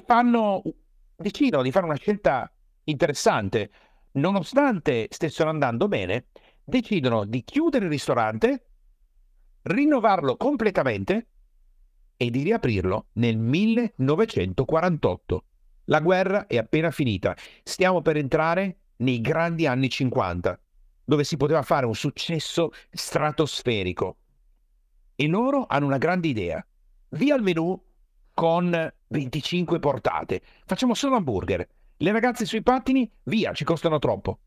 fanno, 0.05 0.61
decidono 1.15 1.63
di 1.63 1.71
fare 1.71 1.85
una 1.85 1.95
scelta 1.95 2.51
interessante. 2.85 3.71
Nonostante 4.13 5.07
stessero 5.09 5.49
andando 5.49 5.87
bene, 5.87 6.27
decidono 6.63 7.25
di 7.25 7.43
chiudere 7.43 7.85
il 7.85 7.91
ristorante, 7.91 8.65
rinnovarlo 9.63 10.37
completamente 10.37 11.27
e 12.17 12.29
di 12.29 12.43
riaprirlo 12.43 13.07
nel 13.13 13.37
1948. 13.37 15.43
La 15.85 16.01
guerra 16.01 16.47
è 16.47 16.57
appena 16.57 16.91
finita. 16.91 17.35
Stiamo 17.63 18.01
per 18.01 18.17
entrare 18.17 18.79
nei 18.97 19.21
grandi 19.21 19.65
anni 19.67 19.89
50, 19.89 20.59
dove 21.03 21.23
si 21.23 21.37
poteva 21.37 21.61
fare 21.61 21.85
un 21.85 21.95
successo 21.95 22.71
stratosferico. 22.89 24.17
E 25.19 25.27
loro 25.27 25.65
hanno 25.67 25.87
una 25.87 25.97
grande 25.97 26.27
idea. 26.27 26.63
Via 27.09 27.33
il 27.33 27.41
menù 27.41 27.75
con 28.35 28.93
25 29.07 29.79
portate. 29.79 30.43
Facciamo 30.63 30.93
solo 30.93 31.15
hamburger. 31.15 31.67
Le 31.97 32.11
ragazze 32.11 32.45
sui 32.45 32.61
pattini, 32.61 33.11
via, 33.23 33.51
ci 33.51 33.63
costano 33.63 33.97
troppo. 33.97 34.41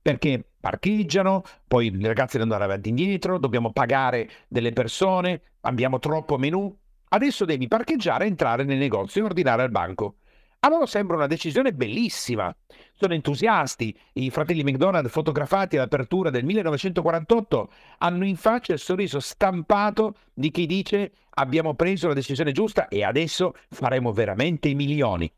Perché 0.00 0.42
parcheggiano, 0.58 1.42
poi 1.68 1.90
le 1.90 2.06
ragazze 2.06 2.38
devono 2.38 2.54
andare 2.54 2.64
avanti 2.72 2.88
e 2.88 2.92
indietro, 2.92 3.38
dobbiamo 3.38 3.70
pagare 3.70 4.30
delle 4.48 4.72
persone, 4.72 5.42
abbiamo 5.60 5.98
troppo 5.98 6.38
menù. 6.38 6.74
Adesso 7.10 7.44
devi 7.44 7.68
parcheggiare, 7.68 8.24
entrare 8.24 8.64
nel 8.64 8.78
negozio 8.78 9.20
e 9.20 9.24
ordinare 9.26 9.60
al 9.60 9.70
banco. 9.70 10.16
A 10.64 10.70
loro 10.70 10.86
sembra 10.86 11.16
una 11.16 11.26
decisione 11.26 11.74
bellissima. 11.74 12.54
Sono 12.94 13.12
entusiasti. 13.12 13.94
I 14.14 14.30
fratelli 14.30 14.62
McDonald, 14.62 15.08
fotografati 15.08 15.76
all'apertura 15.76 16.30
del 16.30 16.46
1948, 16.46 17.70
hanno 17.98 18.24
in 18.24 18.36
faccia 18.36 18.72
il 18.72 18.78
sorriso 18.78 19.20
stampato 19.20 20.14
di 20.32 20.50
chi 20.50 20.64
dice 20.64 21.12
abbiamo 21.34 21.74
preso 21.74 22.08
la 22.08 22.14
decisione 22.14 22.52
giusta 22.52 22.88
e 22.88 23.04
adesso 23.04 23.52
faremo 23.68 24.10
veramente 24.12 24.68
i 24.68 24.74
milioni. 24.74 25.30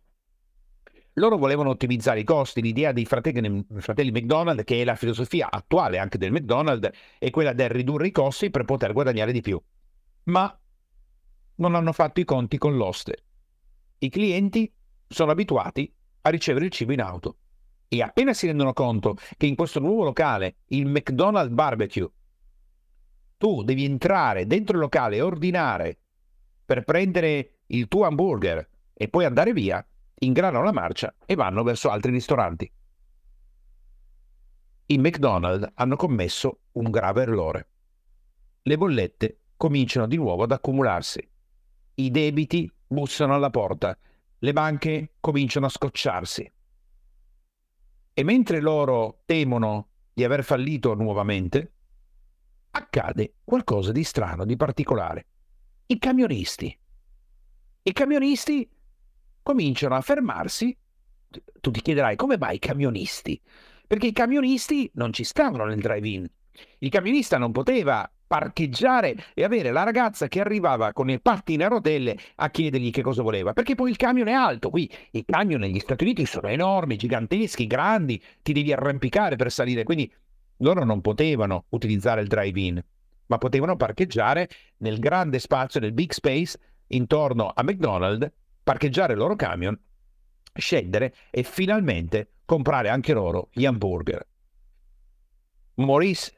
Loro 1.14 1.38
volevano 1.38 1.70
ottimizzare 1.70 2.20
i 2.20 2.24
costi. 2.24 2.62
L'idea 2.62 2.92
dei 2.92 3.04
fratelli, 3.04 3.66
fratelli 3.78 4.12
McDonald, 4.12 4.62
che 4.62 4.80
è 4.80 4.84
la 4.84 4.94
filosofia 4.94 5.50
attuale 5.50 5.98
anche 5.98 6.18
del 6.18 6.30
McDonald's, 6.30 6.88
è 7.18 7.30
quella 7.30 7.52
del 7.52 7.70
ridurre 7.70 8.06
i 8.06 8.12
costi 8.12 8.50
per 8.50 8.64
poter 8.64 8.92
guadagnare 8.92 9.32
di 9.32 9.40
più. 9.40 9.60
Ma 10.26 10.56
non 11.56 11.74
hanno 11.74 11.92
fatto 11.92 12.20
i 12.20 12.24
conti 12.24 12.58
con 12.58 12.76
l'oste. 12.76 13.24
I 13.98 14.08
clienti 14.08 14.70
sono 15.08 15.30
abituati 15.30 15.92
a 16.22 16.30
ricevere 16.30 16.66
il 16.66 16.70
cibo 16.70 16.92
in 16.92 17.00
auto 17.00 17.36
e 17.88 18.02
appena 18.02 18.32
si 18.34 18.46
rendono 18.46 18.72
conto 18.72 19.16
che 19.36 19.46
in 19.46 19.54
questo 19.54 19.80
nuovo 19.80 20.04
locale, 20.04 20.56
il 20.66 20.86
McDonald's 20.86 21.52
Barbecue, 21.52 22.10
tu 23.38 23.62
devi 23.62 23.84
entrare 23.84 24.46
dentro 24.46 24.74
il 24.74 24.82
locale 24.82 25.16
e 25.16 25.20
ordinare 25.20 25.98
per 26.64 26.82
prendere 26.84 27.58
il 27.66 27.86
tuo 27.86 28.04
hamburger 28.04 28.68
e 28.92 29.08
poi 29.08 29.24
andare 29.24 29.52
via, 29.52 29.86
ingranano 30.18 30.64
la 30.64 30.72
marcia 30.72 31.14
e 31.24 31.34
vanno 31.34 31.62
verso 31.62 31.90
altri 31.90 32.10
ristoranti. 32.10 32.70
I 34.86 34.98
McDonald's 34.98 35.70
hanno 35.74 35.96
commesso 35.96 36.60
un 36.72 36.90
grave 36.90 37.22
errore. 37.22 37.68
Le 38.62 38.76
bollette 38.76 39.40
cominciano 39.56 40.06
di 40.06 40.16
nuovo 40.16 40.44
ad 40.44 40.52
accumularsi. 40.52 41.28
I 41.94 42.10
debiti 42.10 42.70
bussano 42.86 43.34
alla 43.34 43.50
porta 43.50 43.96
le 44.38 44.52
banche 44.52 45.14
cominciano 45.20 45.66
a 45.66 45.70
scocciarsi. 45.70 46.52
E 48.12 48.22
mentre 48.22 48.60
loro 48.60 49.22
temono 49.24 49.88
di 50.12 50.24
aver 50.24 50.44
fallito 50.44 50.94
nuovamente, 50.94 51.72
accade 52.70 53.34
qualcosa 53.44 53.92
di 53.92 54.04
strano, 54.04 54.44
di 54.44 54.56
particolare. 54.56 55.26
I 55.86 55.98
camionisti. 55.98 56.78
I 57.82 57.92
camionisti 57.92 58.68
cominciano 59.42 59.94
a 59.94 60.00
fermarsi. 60.00 60.76
Tu 61.60 61.70
ti 61.70 61.80
chiederai 61.80 62.16
come 62.16 62.38
mai 62.38 62.56
i 62.56 62.58
camionisti? 62.58 63.40
Perché 63.86 64.08
i 64.08 64.12
camionisti 64.12 64.90
non 64.94 65.12
ci 65.12 65.22
stavano 65.22 65.64
nel 65.64 65.80
drive-in. 65.80 66.28
Il 66.78 66.88
camionista 66.88 67.38
non 67.38 67.52
poteva 67.52 68.10
parcheggiare 68.26 69.16
e 69.34 69.44
avere 69.44 69.70
la 69.70 69.84
ragazza 69.84 70.28
che 70.28 70.40
arrivava 70.40 70.92
con 70.92 71.08
i 71.10 71.20
pattini 71.20 71.62
a 71.62 71.68
rotelle 71.68 72.16
a 72.36 72.50
chiedergli 72.50 72.90
che 72.90 73.02
cosa 73.02 73.22
voleva, 73.22 73.52
perché 73.52 73.74
poi 73.74 73.90
il 73.90 73.96
camion 73.96 74.28
è 74.28 74.32
alto, 74.32 74.70
qui 74.70 74.90
i 75.12 75.24
camion 75.24 75.60
negli 75.60 75.78
Stati 75.78 76.04
Uniti 76.04 76.26
sono 76.26 76.48
enormi, 76.48 76.96
giganteschi, 76.96 77.66
grandi, 77.66 78.22
ti 78.42 78.52
devi 78.52 78.72
arrampicare 78.72 79.36
per 79.36 79.52
salire, 79.52 79.84
quindi 79.84 80.12
loro 80.58 80.84
non 80.84 81.00
potevano 81.00 81.66
utilizzare 81.70 82.20
il 82.22 82.28
drive-in, 82.28 82.82
ma 83.26 83.38
potevano 83.38 83.76
parcheggiare 83.76 84.48
nel 84.78 84.98
grande 84.98 85.38
spazio, 85.38 85.80
nel 85.80 85.92
big 85.92 86.12
space 86.12 86.58
intorno 86.88 87.52
a 87.54 87.62
McDonald's, 87.62 88.30
parcheggiare 88.62 89.12
il 89.12 89.18
loro 89.18 89.36
camion, 89.36 89.78
scendere 90.54 91.14
e 91.30 91.42
finalmente 91.42 92.30
comprare 92.44 92.88
anche 92.88 93.12
loro 93.12 93.48
gli 93.52 93.66
hamburger. 93.66 94.26
Maurice 95.74 96.32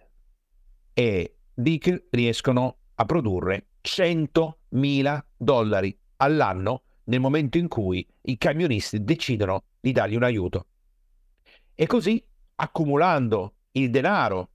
e 0.92 1.37
Dick 1.60 2.04
riescono 2.10 2.76
a 2.94 3.04
produrre 3.04 3.70
100.000 3.82 5.20
dollari 5.36 5.98
all'anno 6.18 6.82
nel 7.06 7.18
momento 7.18 7.58
in 7.58 7.66
cui 7.66 8.06
i 8.22 8.38
camionisti 8.38 9.02
decidono 9.02 9.64
di 9.80 9.90
dargli 9.90 10.14
un 10.14 10.22
aiuto. 10.22 10.66
E 11.74 11.86
così, 11.88 12.24
accumulando 12.54 13.54
il 13.72 13.90
denaro 13.90 14.50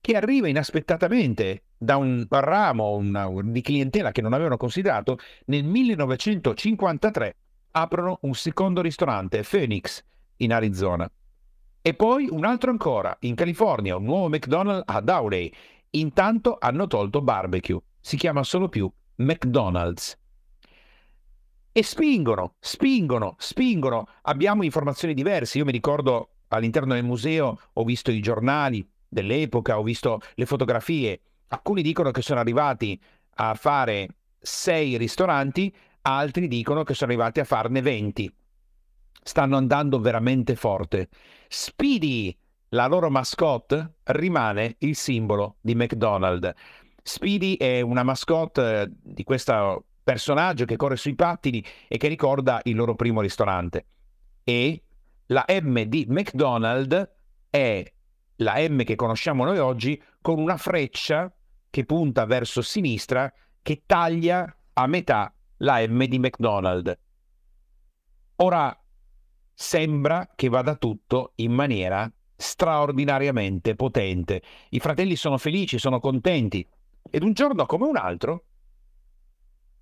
che 0.00 0.14
arriva 0.14 0.46
inaspettatamente 0.46 1.64
da 1.76 1.96
un 1.96 2.24
ramo 2.28 2.92
una, 2.94 3.28
di 3.42 3.60
clientela 3.60 4.12
che 4.12 4.22
non 4.22 4.32
avevano 4.32 4.56
considerato, 4.56 5.18
nel 5.46 5.64
1953 5.64 7.36
aprono 7.72 8.18
un 8.22 8.34
secondo 8.34 8.82
ristorante, 8.82 9.42
Phoenix, 9.42 10.04
in 10.36 10.52
Arizona. 10.52 11.10
E 11.82 11.94
poi 11.94 12.28
un 12.30 12.44
altro 12.44 12.70
ancora, 12.70 13.16
in 13.22 13.34
California, 13.34 13.96
un 13.96 14.04
nuovo 14.04 14.28
McDonald's 14.28 14.84
a 14.86 15.00
Downey 15.00 15.52
Intanto 15.90 16.56
hanno 16.60 16.86
tolto 16.86 17.20
barbecue, 17.20 17.80
si 18.00 18.16
chiama 18.16 18.42
solo 18.44 18.68
più 18.68 18.90
McDonald's. 19.16 20.16
E 21.72 21.82
spingono, 21.82 22.54
spingono, 22.58 23.36
spingono. 23.38 24.08
Abbiamo 24.22 24.64
informazioni 24.64 25.14
diverse. 25.14 25.58
Io 25.58 25.64
mi 25.64 25.72
ricordo 25.72 26.30
all'interno 26.48 26.94
del 26.94 27.04
museo 27.04 27.58
ho 27.72 27.84
visto 27.84 28.10
i 28.10 28.20
giornali 28.20 28.88
dell'epoca, 29.08 29.78
ho 29.78 29.82
visto 29.82 30.20
le 30.34 30.46
fotografie. 30.46 31.20
Alcuni 31.48 31.82
dicono 31.82 32.10
che 32.10 32.22
sono 32.22 32.40
arrivati 32.40 33.00
a 33.36 33.54
fare 33.54 34.08
sei 34.38 34.96
ristoranti, 34.96 35.74
altri 36.02 36.48
dicono 36.48 36.82
che 36.82 36.94
sono 36.94 37.10
arrivati 37.10 37.40
a 37.40 37.44
farne 37.44 37.82
20. 37.82 38.32
Stanno 39.22 39.56
andando 39.56 40.00
veramente 40.00 40.54
forte. 40.54 41.08
Speedy 41.48 42.36
la 42.70 42.86
loro 42.86 43.10
mascotte 43.10 43.96
rimane 44.04 44.76
il 44.78 44.96
simbolo 44.96 45.56
di 45.60 45.74
McDonald's. 45.74 46.52
Speedy 47.02 47.56
è 47.56 47.80
una 47.80 48.02
mascotte 48.02 48.82
eh, 48.82 48.90
di 48.90 49.24
questo 49.24 49.84
personaggio 50.02 50.64
che 50.64 50.76
corre 50.76 50.96
sui 50.96 51.14
pattini 51.14 51.64
e 51.88 51.96
che 51.96 52.08
ricorda 52.08 52.60
il 52.64 52.76
loro 52.76 52.94
primo 52.94 53.20
ristorante. 53.20 53.86
E 54.44 54.82
la 55.26 55.44
M 55.48 55.82
di 55.82 56.06
McDonald's 56.08 57.08
è 57.48 57.92
la 58.36 58.54
M 58.68 58.84
che 58.84 58.96
conosciamo 58.96 59.44
noi 59.44 59.58
oggi 59.58 60.00
con 60.20 60.38
una 60.38 60.56
freccia 60.56 61.32
che 61.68 61.84
punta 61.84 62.24
verso 62.24 62.62
sinistra 62.62 63.32
che 63.62 63.82
taglia 63.86 64.56
a 64.72 64.86
metà 64.86 65.32
la 65.58 65.86
M 65.86 66.04
di 66.04 66.18
McDonald's. 66.18 66.98
Ora 68.36 68.74
sembra 69.52 70.30
che 70.34 70.48
vada 70.48 70.76
tutto 70.76 71.32
in 71.36 71.52
maniera 71.52 72.10
straordinariamente 72.40 73.74
potente. 73.74 74.40
I 74.70 74.80
fratelli 74.80 75.14
sono 75.14 75.36
felici, 75.36 75.78
sono 75.78 76.00
contenti. 76.00 76.66
Ed 77.10 77.22
un 77.22 77.34
giorno 77.34 77.66
come 77.66 77.86
un 77.86 77.96
altro, 77.96 78.44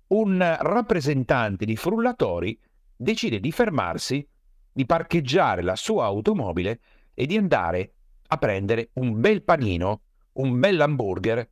un 0.07 0.57
rappresentante 0.59 1.63
di 1.65 1.77
frullatori 1.77 2.59
decide 2.95 3.39
di 3.39 3.51
fermarsi, 3.51 4.27
di 4.71 4.85
parcheggiare 4.85 5.61
la 5.61 5.75
sua 5.77 6.05
automobile 6.05 6.81
e 7.13 7.25
di 7.25 7.37
andare 7.37 7.93
a 8.27 8.37
prendere 8.37 8.89
un 8.93 9.19
bel 9.19 9.41
panino, 9.43 10.01
un 10.33 10.59
bel 10.59 10.81
hamburger 10.81 11.49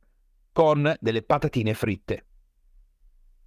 con 0.52 0.94
delle 1.00 1.22
patatine 1.22 1.72
fritte. 1.72 2.26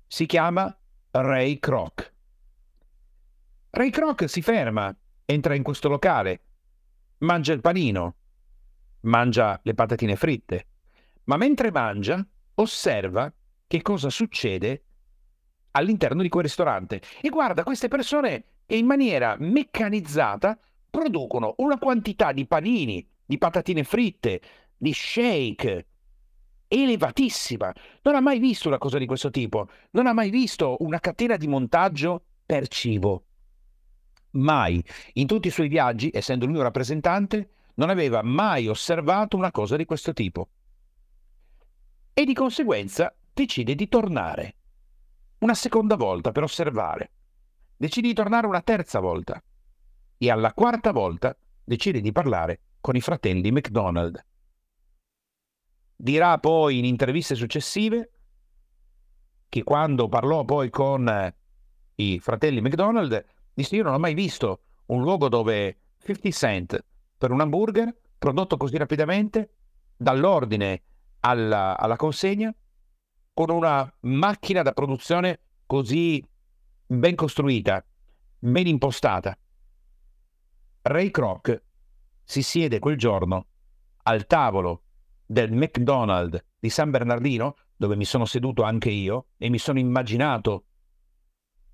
Si 0.08 0.26
chiama 0.26 0.76
Ray 1.12 1.60
Kroc. 1.60 2.14
Ray 3.70 3.90
Kroc 3.92 4.28
si 4.28 4.42
ferma, 4.42 4.96
entra 5.26 5.54
in 5.54 5.64
questo 5.64 5.88
locale, 5.90 6.42
mangia 7.22 7.54
il 7.54 7.62
panino, 7.62 8.16
mangia 9.02 9.60
le 9.64 9.74
patatine 9.74 10.16
fritte, 10.16 10.68
ma 11.26 11.38
mentre 11.38 11.72
mangia 11.72 12.26
osserva 12.56 13.32
che 13.68 13.82
cosa 13.82 14.10
succede 14.10 14.84
all'interno 15.72 16.22
di 16.22 16.30
quel 16.30 16.44
ristorante 16.44 17.02
e 17.22 17.30
guarda 17.30 17.64
queste 17.64 17.88
persone 17.88 18.44
che 18.66 18.76
in 18.76 18.86
maniera 18.86 19.36
meccanizzata 19.40 20.58
producono 20.90 21.56
una 21.58 21.78
quantità 21.78 22.32
di 22.32 22.46
panini, 22.46 23.08
di 23.26 23.38
patatine 23.38 23.84
fritte, 23.84 24.42
di 24.76 24.92
shake 24.94 25.88
elevatissima. 26.68 27.74
Non 28.02 28.16
ha 28.16 28.20
mai 28.20 28.40
visto 28.40 28.68
una 28.68 28.78
cosa 28.78 28.98
di 28.98 29.06
questo 29.06 29.30
tipo, 29.30 29.68
non 29.92 30.08
ha 30.08 30.14
mai 30.14 30.30
visto 30.30 30.78
una 30.80 31.00
catena 31.00 31.38
di 31.38 31.48
montaggio 31.48 32.24
per 32.46 32.68
cibo. 32.68 33.26
Mai, 34.32 34.84
in 35.14 35.28
tutti 35.28 35.48
i 35.48 35.52
suoi 35.52 35.68
viaggi, 35.68 36.10
essendo 36.14 36.46
lui 36.46 36.56
un 36.56 36.64
rappresentante, 36.64 37.50
non 37.76 37.90
aveva 37.90 38.22
mai 38.22 38.68
osservato 38.68 39.36
una 39.36 39.52
cosa 39.52 39.76
di 39.76 39.86
questo 39.86 40.14
tipo. 40.14 40.50
E 42.14 42.26
di 42.26 42.34
conseguenza 42.34 43.14
decide 43.34 43.76
di 43.76 43.88
tornare 43.88 44.56
una 45.40 45.54
seconda 45.56 45.96
volta 45.96 46.32
per 46.32 46.44
osservare. 46.44 47.12
Decide 47.76 48.10
di 48.10 48.14
tornare 48.14 48.48
una 48.48 48.62
terza 48.62 49.00
volta. 49.00 49.42
E 50.18 50.30
alla 50.30 50.54
quarta 50.54 50.92
volta 50.92 51.36
decide 51.64 52.00
di 52.00 52.12
parlare 52.12 52.60
con 52.80 52.96
i 52.96 53.02
fratelli 53.02 53.52
McDonald. 53.52 54.24
Dirà 55.96 56.38
poi 56.38 56.78
in 56.78 56.86
interviste 56.86 57.36
successive 57.36 58.12
che 59.50 59.64
quando 59.64 60.08
parlò 60.08 60.46
poi 60.46 60.70
con 60.70 61.34
i 61.96 62.20
fratelli 62.20 62.62
McDonald 62.62 63.26
disse 63.54 63.76
io 63.76 63.84
non 63.84 63.94
ho 63.94 64.00
mai 64.00 64.14
visto 64.14 64.62
un 64.88 65.02
luogo 65.02 65.30
dove 65.30 65.78
50 66.04 66.30
cent 66.32 66.86
per 67.18 67.32
un 67.32 67.42
hamburger 67.42 67.96
prodotto 68.18 68.58
così 68.58 68.78
rapidamente 68.78 69.54
dall'ordine 69.96 70.84
alla, 71.22 71.78
alla 71.78 71.96
consegna 71.96 72.54
con 73.34 73.50
una 73.50 73.92
macchina 74.02 74.62
da 74.62 74.74
produzione 74.74 75.40
così 75.66 76.24
ben 76.86 77.16
costruita, 77.16 77.84
ben 78.38 78.68
impostata. 78.68 79.38
Ray 80.82 81.10
Kroc 81.12 81.64
si 82.24 82.42
siede 82.42 82.80
quel 82.80 82.98
giorno 82.98 83.46
al 84.04 84.26
tavolo 84.26 84.84
del 85.26 85.54
McDonald's 85.54 86.44
di 86.60 86.70
San 86.70 86.90
Bernardino, 86.90 87.56
dove 87.76 87.96
mi 87.96 88.06
sono 88.06 88.26
seduto 88.26 88.64
anche 88.64 88.90
io, 88.90 89.28
e 89.38 89.50
mi 89.50 89.58
sono 89.58 89.80
immaginato 89.80 90.66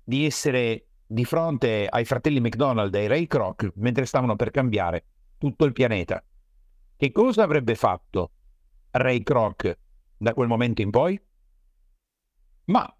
di 0.04 0.24
essere 0.24 0.87
di 1.10 1.24
fronte 1.24 1.86
ai 1.88 2.04
fratelli 2.04 2.38
McDonald 2.38 2.94
e 2.94 3.08
Ray 3.08 3.26
Kroc 3.26 3.72
mentre 3.76 4.04
stavano 4.04 4.36
per 4.36 4.50
cambiare 4.50 5.06
tutto 5.38 5.64
il 5.64 5.72
pianeta. 5.72 6.22
Che 6.96 7.12
cosa 7.12 7.44
avrebbe 7.44 7.74
fatto 7.74 8.32
Ray 8.90 9.22
Kroc 9.22 9.78
da 10.18 10.34
quel 10.34 10.48
momento 10.48 10.82
in 10.82 10.90
poi? 10.90 11.18
Ma 12.66 12.94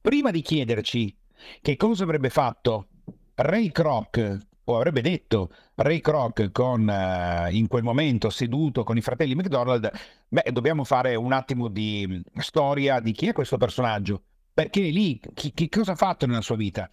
prima 0.00 0.30
di 0.30 0.42
chiederci 0.42 1.16
che 1.60 1.76
cosa 1.76 2.04
avrebbe 2.04 2.30
fatto 2.30 2.86
Ray 3.34 3.72
Kroc 3.72 4.38
o 4.64 4.76
avrebbe 4.76 5.00
detto 5.00 5.50
Ray 5.74 6.00
Kroc 6.00 6.52
con, 6.52 6.86
uh, 6.86 7.52
in 7.52 7.66
quel 7.66 7.82
momento 7.82 8.30
seduto 8.30 8.84
con 8.84 8.96
i 8.96 9.00
fratelli 9.00 9.34
McDonald, 9.34 9.90
beh, 10.28 10.50
dobbiamo 10.52 10.84
fare 10.84 11.16
un 11.16 11.32
attimo 11.32 11.66
di 11.66 12.22
storia 12.36 13.00
di 13.00 13.10
chi 13.10 13.26
è 13.26 13.32
questo 13.32 13.56
personaggio. 13.56 14.22
Perché 14.52 14.82
lì, 14.82 15.18
chi 15.34 15.68
cosa 15.68 15.92
ha 15.92 15.96
fatto 15.96 16.26
nella 16.26 16.42
sua 16.42 16.56
vita? 16.56 16.88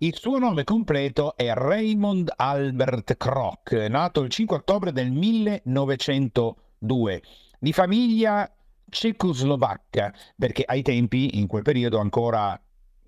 Il 0.00 0.14
suo 0.14 0.38
nome 0.38 0.62
completo 0.62 1.36
è 1.36 1.52
Raymond 1.52 2.32
Albert 2.36 3.16
Kroc, 3.16 3.72
nato 3.72 4.22
il 4.22 4.30
5 4.30 4.58
ottobre 4.58 4.92
del 4.92 5.10
1902, 5.10 7.22
di 7.58 7.72
famiglia 7.72 8.48
cecoslovacca, 8.88 10.14
perché 10.36 10.62
ai 10.64 10.82
tempi, 10.82 11.40
in 11.40 11.48
quel 11.48 11.62
periodo, 11.62 11.98
ancora 11.98 12.56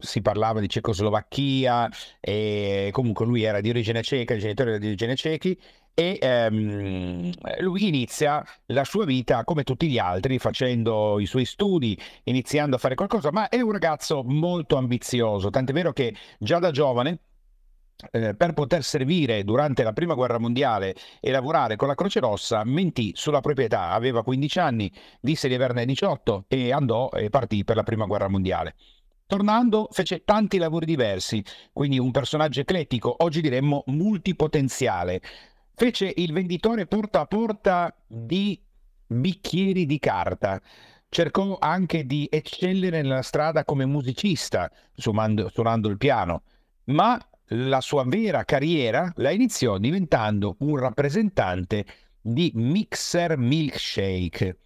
si 0.00 0.20
parlava 0.20 0.58
di 0.58 0.68
Cecoslovacchia 0.68 1.88
e 2.18 2.88
comunque 2.90 3.24
lui 3.24 3.44
era 3.44 3.60
di 3.60 3.70
origine 3.70 4.02
ceca, 4.02 4.34
il 4.34 4.40
genitore 4.40 4.70
era 4.70 4.78
di 4.78 4.88
origine 4.88 5.14
cechi 5.14 5.56
e 5.94 6.18
ehm, 6.20 7.30
lui 7.60 7.88
inizia 7.88 8.44
la 8.66 8.84
sua 8.84 9.04
vita 9.04 9.44
come 9.44 9.64
tutti 9.64 9.88
gli 9.88 9.98
altri, 9.98 10.38
facendo 10.38 11.18
i 11.20 11.26
suoi 11.26 11.44
studi, 11.44 11.98
iniziando 12.24 12.76
a 12.76 12.78
fare 12.78 12.94
qualcosa, 12.94 13.30
ma 13.32 13.48
è 13.48 13.60
un 13.60 13.72
ragazzo 13.72 14.22
molto 14.24 14.76
ambizioso, 14.76 15.50
tant'è 15.50 15.72
vero 15.72 15.92
che 15.92 16.14
già 16.38 16.58
da 16.58 16.70
giovane 16.70 17.20
eh, 18.12 18.34
per 18.34 18.54
poter 18.54 18.82
servire 18.82 19.44
durante 19.44 19.82
la 19.82 19.92
prima 19.92 20.14
guerra 20.14 20.38
mondiale 20.38 20.94
e 21.20 21.30
lavorare 21.30 21.76
con 21.76 21.88
la 21.88 21.94
Croce 21.94 22.20
Rossa, 22.20 22.64
mentì 22.64 23.12
sulla 23.14 23.40
proprietà. 23.40 23.90
Aveva 23.90 24.22
15 24.22 24.58
anni, 24.58 24.92
disse 25.20 25.48
di 25.48 25.54
averne 25.54 25.84
18 25.84 26.46
e 26.48 26.72
andò 26.72 27.10
e 27.10 27.28
partì 27.30 27.64
per 27.64 27.76
la 27.76 27.82
prima 27.82 28.06
guerra 28.06 28.28
mondiale. 28.28 28.74
Tornando, 29.26 29.86
fece 29.92 30.24
tanti 30.24 30.58
lavori 30.58 30.86
diversi, 30.86 31.44
quindi 31.72 32.00
un 32.00 32.10
personaggio 32.10 32.60
eclettico, 32.60 33.14
oggi 33.18 33.40
diremmo 33.40 33.84
multipotenziale. 33.86 35.20
Fece 35.80 36.12
il 36.14 36.34
venditore 36.34 36.84
porta 36.84 37.20
a 37.20 37.24
porta 37.24 37.96
di 38.06 38.62
bicchieri 39.06 39.86
di 39.86 39.98
carta. 39.98 40.60
Cercò 41.08 41.56
anche 41.58 42.04
di 42.04 42.28
eccellere 42.30 43.00
nella 43.00 43.22
strada 43.22 43.64
come 43.64 43.86
musicista, 43.86 44.70
suonando, 44.92 45.48
suonando 45.48 45.88
il 45.88 45.96
piano, 45.96 46.42
ma 46.88 47.18
la 47.52 47.80
sua 47.80 48.04
vera 48.06 48.44
carriera 48.44 49.10
la 49.16 49.30
iniziò 49.30 49.78
diventando 49.78 50.56
un 50.58 50.76
rappresentante 50.76 51.86
di 52.20 52.52
Mixer 52.56 53.38
Milkshake. 53.38 54.58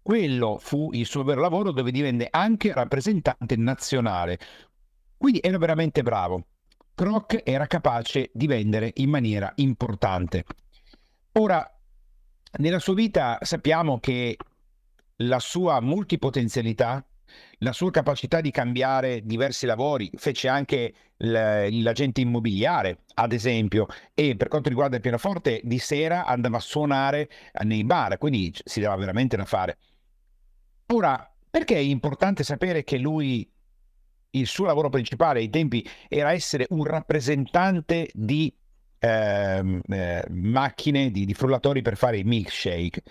Quello 0.00 0.58
fu 0.60 0.90
il 0.92 1.06
suo 1.06 1.24
vero 1.24 1.40
lavoro 1.40 1.72
dove 1.72 1.90
divenne 1.90 2.28
anche 2.30 2.72
rappresentante 2.72 3.56
nazionale. 3.56 4.38
Quindi 5.16 5.40
era 5.42 5.58
veramente 5.58 6.04
bravo. 6.04 6.44
Kroc 7.00 7.40
era 7.44 7.66
capace 7.66 8.28
di 8.34 8.46
vendere 8.46 8.90
in 8.96 9.08
maniera 9.08 9.50
importante. 9.54 10.44
Ora, 11.38 11.66
nella 12.58 12.78
sua 12.78 12.92
vita 12.92 13.38
sappiamo 13.40 13.98
che 14.00 14.36
la 15.16 15.38
sua 15.38 15.80
multipotenzialità, 15.80 17.02
la 17.60 17.72
sua 17.72 17.90
capacità 17.90 18.42
di 18.42 18.50
cambiare 18.50 19.22
diversi 19.24 19.64
lavori, 19.64 20.10
fece 20.16 20.48
anche 20.48 20.92
l'agente 21.16 22.20
immobiliare, 22.20 23.04
ad 23.14 23.32
esempio, 23.32 23.86
e 24.12 24.36
per 24.36 24.48
quanto 24.48 24.68
riguarda 24.68 24.96
il 24.96 25.02
pianoforte, 25.02 25.62
di 25.64 25.78
sera 25.78 26.26
andava 26.26 26.58
a 26.58 26.60
suonare 26.60 27.30
nei 27.62 27.82
bar, 27.82 28.18
quindi 28.18 28.54
si 28.62 28.78
dava 28.78 28.96
veramente 28.96 29.38
da 29.38 29.46
fare. 29.46 29.78
Ora, 30.88 31.34
perché 31.48 31.76
è 31.76 31.78
importante 31.78 32.44
sapere 32.44 32.84
che 32.84 32.98
lui 32.98 33.50
il 34.30 34.46
suo 34.46 34.66
lavoro 34.66 34.88
principale 34.88 35.40
ai 35.40 35.50
tempi 35.50 35.86
era 36.08 36.32
essere 36.32 36.66
un 36.70 36.84
rappresentante 36.84 38.10
di 38.12 38.54
eh, 38.98 39.80
eh, 39.88 40.24
macchine, 40.30 41.10
di, 41.10 41.24
di, 41.24 41.34
frullatori 41.34 41.82
per 41.82 41.96
fare 41.96 42.18
i 42.18 42.24
milkshake. 42.24 43.02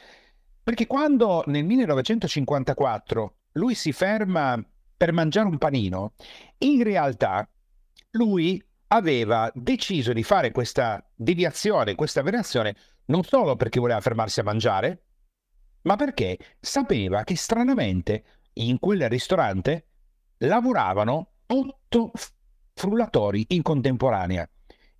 Perché 0.63 0.87
quando 0.87 1.43
nel 1.47 1.65
1954 1.65 3.35
lui 3.53 3.73
si 3.73 3.91
ferma 3.91 4.63
per 4.95 5.11
mangiare 5.13 5.47
un 5.47 5.57
panino, 5.57 6.13
in 6.59 6.83
realtà 6.83 7.49
lui 8.11 8.63
aveva 8.87 9.51
deciso 9.53 10.13
di 10.13 10.23
fare 10.23 10.51
questa 10.51 11.03
deviazione, 11.15 11.95
questa 11.95 12.21
variazione, 12.21 12.75
non 13.05 13.23
solo 13.23 13.55
perché 13.55 13.79
voleva 13.79 14.01
fermarsi 14.01 14.39
a 14.39 14.43
mangiare, 14.43 15.03
ma 15.83 15.95
perché 15.95 16.37
sapeva 16.59 17.23
che 17.23 17.35
stranamente 17.35 18.23
in 18.53 18.79
quel 18.79 19.07
ristorante 19.09 19.88
lavoravano 20.39 21.31
otto 21.47 22.11
frullatori 22.73 23.45
in 23.49 23.61
contemporanea. 23.61 24.47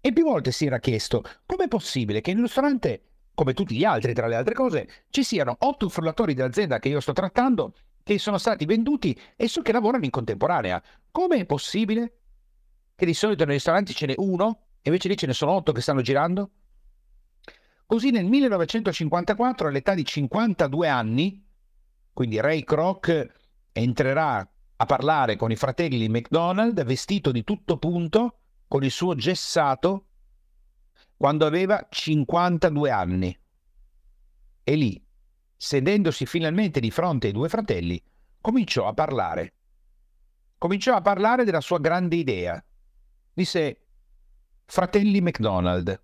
E 0.01 0.13
più 0.13 0.23
volte 0.23 0.51
si 0.51 0.65
era 0.65 0.79
chiesto 0.79 1.23
com'è 1.45 1.67
possibile 1.67 2.21
che 2.21 2.31
in 2.31 2.37
un 2.37 2.43
ristorante, 2.43 3.03
come 3.33 3.53
tutti 3.53 3.75
gli 3.75 3.83
altri 3.83 4.13
tra 4.13 4.27
le 4.27 4.35
altre 4.35 4.53
cose, 4.53 5.05
ci 5.09 5.23
siano 5.23 5.55
otto 5.59 5.89
frullatori 5.89 6.33
dell'azienda 6.33 6.79
che 6.79 6.89
io 6.89 6.99
sto 6.99 7.13
trattando 7.13 7.73
che 8.03 8.17
sono 8.17 8.37
stati 8.37 8.65
venduti 8.65 9.17
e 9.35 9.47
so 9.47 9.61
che 9.61 9.71
lavorano 9.71 10.05
in 10.05 10.09
contemporanea. 10.09 10.81
Come 11.11 11.37
è 11.37 11.45
possibile 11.45 12.13
che 12.95 13.05
di 13.05 13.13
solito 13.13 13.45
nei 13.45 13.55
ristoranti 13.55 13.93
ce 13.93 14.07
n'è 14.07 14.15
uno 14.17 14.63
e 14.81 14.89
invece 14.89 15.09
lì 15.09 15.17
ce 15.17 15.27
ne 15.27 15.33
sono 15.33 15.51
otto 15.51 15.71
che 15.71 15.81
stanno 15.81 16.01
girando? 16.01 16.51
Così 17.85 18.11
nel 18.11 18.25
1954, 18.25 19.67
all'età 19.67 19.93
di 19.93 20.05
52 20.05 20.87
anni, 20.87 21.43
quindi 22.13 22.39
Ray 22.39 22.63
Kroc 22.63 23.27
entrerà 23.71 24.47
a 24.81 24.85
parlare 24.85 25.35
con 25.35 25.51
i 25.51 25.57
fratelli 25.57 26.07
McDonald 26.07 26.81
vestito 26.85 27.33
di 27.33 27.43
tutto 27.43 27.77
punto, 27.77 28.39
con 28.65 28.81
il 28.85 28.91
suo 28.91 29.13
gessato, 29.13 30.05
quando 31.17 31.45
aveva 31.45 31.85
52 31.89 32.89
anni. 32.89 33.37
E 34.63 34.75
lì, 34.75 35.05
sedendosi 35.57 36.25
finalmente 36.25 36.79
di 36.79 36.91
fronte 36.91 37.27
ai 37.27 37.33
due 37.33 37.49
fratelli, 37.49 38.01
cominciò 38.39 38.87
a 38.87 38.93
parlare. 38.93 39.53
Cominciò 40.57 40.95
a 40.95 41.01
parlare 41.01 41.43
della 41.43 41.61
sua 41.61 41.79
grande 41.79 42.15
idea. 42.15 42.63
Disse, 43.33 43.85
fratelli 44.63 45.19
McDonald, 45.19 46.03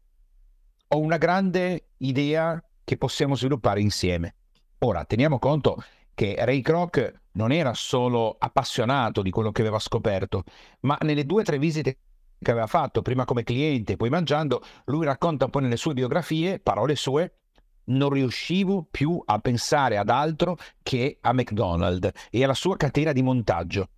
ho 0.89 0.99
una 0.99 1.17
grande 1.17 1.91
idea 1.99 2.61
che 2.83 2.97
possiamo 2.97 3.35
sviluppare 3.35 3.79
insieme. 3.79 4.35
Ora, 4.79 5.05
teniamo 5.05 5.39
conto 5.39 5.81
che 6.15 6.35
Ray 6.39 6.61
Kroc 6.61 7.13
non 7.33 7.51
era 7.51 7.73
solo 7.73 8.35
appassionato 8.39 9.21
di 9.21 9.29
quello 9.29 9.51
che 9.51 9.61
aveva 9.61 9.77
scoperto, 9.77 10.43
ma 10.81 10.97
nelle 11.01 11.25
due 11.25 11.41
o 11.41 11.45
tre 11.45 11.59
visite 11.59 11.97
che 12.39 12.51
aveva 12.51 12.67
fatto, 12.67 13.01
prima 13.01 13.25
come 13.25 13.43
cliente 13.43 13.97
poi 13.97 14.09
mangiando, 14.09 14.63
lui 14.85 15.05
racconta 15.05 15.45
un 15.45 15.51
po' 15.51 15.59
nelle 15.59 15.77
sue 15.77 15.93
biografie, 15.93 16.59
parole 16.59 16.95
sue, 16.95 17.39
non 17.85 18.09
riuscivo 18.09 18.87
più 18.89 19.21
a 19.23 19.39
pensare 19.39 19.97
ad 19.97 20.09
altro 20.09 20.57
che 20.81 21.17
a 21.21 21.33
McDonald's 21.33 22.09
e 22.29 22.43
alla 22.43 22.53
sua 22.53 22.77
catena 22.77 23.11
di 23.11 23.21
montaggio. 23.21 23.89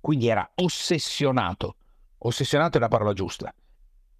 Quindi 0.00 0.28
era 0.28 0.48
ossessionato. 0.56 1.76
Ossessionato 2.18 2.76
è 2.76 2.80
la 2.80 2.88
parola 2.88 3.12
giusta. 3.12 3.52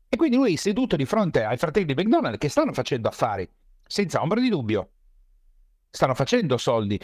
E 0.08 0.16
quindi 0.16 0.36
lui 0.36 0.56
seduto 0.56 0.96
di 0.96 1.04
fronte 1.04 1.44
ai 1.44 1.56
fratelli 1.56 1.86
di 1.86 1.94
McDonald's 1.94 2.38
che 2.38 2.48
stanno 2.48 2.72
facendo 2.72 3.08
affari, 3.08 3.48
senza 3.86 4.22
ombra 4.22 4.40
di 4.40 4.48
dubbio. 4.48 4.90
Stanno 5.90 6.14
facendo 6.14 6.56
soldi, 6.56 6.98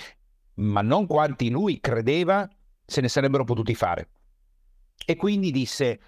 ma 0.60 0.82
non 0.82 1.06
quanti 1.06 1.50
lui 1.50 1.80
credeva 1.80 2.48
se 2.84 3.00
ne 3.00 3.08
sarebbero 3.08 3.44
potuti 3.44 3.74
fare. 3.74 4.08
E 5.04 5.16
quindi 5.16 5.50
disse, 5.50 6.00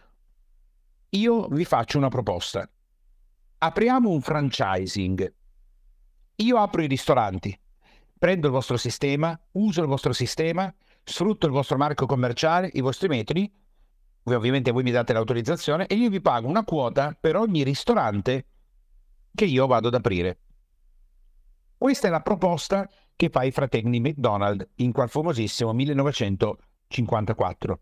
io 1.10 1.46
vi 1.48 1.64
faccio 1.64 1.98
una 1.98 2.08
proposta. 2.08 2.68
Apriamo 3.58 4.10
un 4.10 4.20
franchising. 4.20 5.34
Io 6.36 6.56
apro 6.58 6.82
i 6.82 6.86
ristoranti, 6.86 7.58
prendo 8.18 8.46
il 8.46 8.52
vostro 8.52 8.76
sistema, 8.76 9.38
uso 9.52 9.82
il 9.82 9.86
vostro 9.86 10.12
sistema, 10.12 10.72
sfrutto 11.04 11.46
il 11.46 11.52
vostro 11.52 11.76
marchio 11.76 12.06
commerciale, 12.06 12.70
i 12.74 12.80
vostri 12.80 13.08
metodi, 13.08 13.50
ovviamente 14.24 14.70
voi 14.70 14.82
mi 14.82 14.90
date 14.90 15.12
l'autorizzazione 15.12 15.86
e 15.86 15.94
io 15.94 16.08
vi 16.08 16.20
pago 16.20 16.48
una 16.48 16.64
quota 16.64 17.16
per 17.18 17.36
ogni 17.36 17.62
ristorante 17.62 18.46
che 19.34 19.44
io 19.44 19.66
vado 19.66 19.88
ad 19.88 19.94
aprire. 19.94 20.38
Questa 21.76 22.08
è 22.08 22.10
la 22.10 22.20
proposta 22.20 22.88
che 23.16 23.28
fa 23.28 23.42
i 23.44 23.50
fratelli 23.50 24.00
McDonald 24.00 24.68
in 24.76 24.92
quel 24.92 25.08
famosissimo 25.08 25.72
1954. 25.72 27.80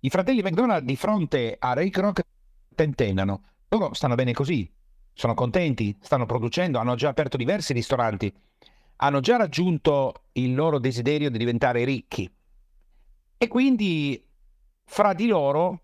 I 0.00 0.10
fratelli 0.10 0.42
McDonald 0.42 0.84
di 0.84 0.96
fronte 0.96 1.56
a 1.58 1.72
Ray 1.72 1.90
Kroc 1.90 2.20
tentennano. 2.74 3.42
Loro 3.68 3.94
stanno 3.94 4.14
bene 4.14 4.32
così, 4.32 4.70
sono 5.12 5.34
contenti, 5.34 5.96
stanno 6.00 6.26
producendo, 6.26 6.78
hanno 6.78 6.94
già 6.94 7.08
aperto 7.08 7.36
diversi 7.36 7.72
ristoranti, 7.72 8.32
hanno 8.96 9.20
già 9.20 9.36
raggiunto 9.36 10.24
il 10.32 10.54
loro 10.54 10.78
desiderio 10.78 11.30
di 11.30 11.38
diventare 11.38 11.84
ricchi. 11.84 12.30
E 13.36 13.48
quindi 13.48 14.24
fra 14.84 15.12
di 15.12 15.26
loro 15.26 15.82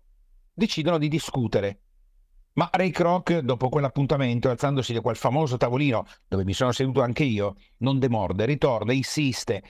decidono 0.53 0.97
di 0.97 1.09
discutere. 1.09 1.79
Ma 2.55 2.69
Ray 2.71 2.89
Kroc, 2.89 3.39
dopo 3.39 3.67
quell'appuntamento, 3.67 4.49
alzandosi 4.49 4.93
da 4.93 5.01
quel 5.01 5.17
famoso 5.17 5.57
tavolino 5.57 6.05
dove 6.25 6.45
mi 6.45 6.53
sono 6.53 6.71
seduto 6.71 7.01
anche 7.01 7.25
io, 7.25 7.55
non 7.79 7.99
demorde, 7.99 8.45
ritorna, 8.45 8.93
insiste. 8.93 9.61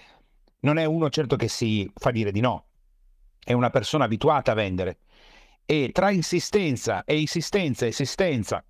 Non 0.60 0.78
è 0.78 0.86
uno 0.86 1.10
certo 1.10 1.36
che 1.36 1.48
si 1.48 1.92
fa 1.96 2.12
dire 2.12 2.32
di 2.32 2.42
no, 2.42 2.68
è 3.44 3.54
una 3.54 3.72
persona 3.72 4.04
abituata 4.06 4.52
a 4.52 4.56
vendere. 4.56 5.00
E 5.66 5.90
tra 5.92 6.12
insistenza 6.12 7.04
e 7.06 7.20
insistenza 7.20 7.86
e 7.86 7.88
insistenza 7.88 8.64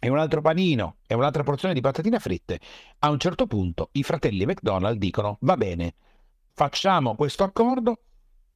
e 0.00 0.08
un 0.08 0.18
altro 0.18 0.40
panino 0.40 0.96
e 1.06 1.14
un'altra 1.14 1.44
porzione 1.44 1.74
di 1.74 1.80
patatine 1.80 2.18
fritte, 2.18 2.58
a 2.98 3.10
un 3.10 3.20
certo 3.20 3.46
punto 3.46 3.90
i 3.92 4.02
fratelli 4.02 4.46
McDonald 4.46 4.98
dicono 4.98 5.38
va 5.42 5.56
bene, 5.56 5.94
facciamo 6.54 7.14
questo 7.14 7.44
accordo, 7.44 8.00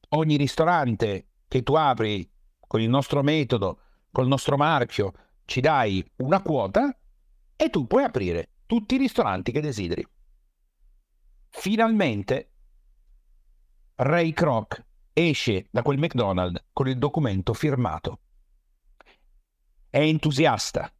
ogni 0.09 0.35
ristorante 0.35 1.27
che 1.47 1.63
tu 1.63 1.73
apri 1.75 2.29
con 2.67 2.81
il 2.81 2.89
nostro 2.89 3.23
metodo 3.23 3.79
col 4.13 4.27
nostro 4.27 4.55
marchio 4.57 5.11
ci 5.43 5.59
dai 5.59 6.07
una 6.17 6.41
quota 6.41 6.95
e 7.55 7.69
tu 7.71 7.87
puoi 7.87 8.03
aprire 8.03 8.51
tutti 8.67 8.93
i 8.95 8.99
ristoranti 8.99 9.51
che 9.51 9.59
desideri. 9.59 10.07
Finalmente 11.49 12.51
Ray 13.95 14.31
Kroc 14.31 14.85
esce 15.13 15.67
da 15.71 15.81
quel 15.81 15.97
McDonald's 15.97 16.63
con 16.71 16.87
il 16.87 16.97
documento 16.97 17.53
firmato. 17.53 18.19
È 19.89 19.99
entusiasta 19.99 20.91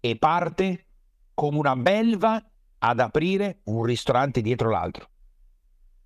e 0.00 0.16
parte 0.16 0.86
come 1.34 1.58
una 1.58 1.76
belva 1.76 2.44
ad 2.78 2.98
aprire 2.98 3.60
un 3.64 3.84
ristorante 3.84 4.40
dietro 4.40 4.70
l'altro. 4.70 5.08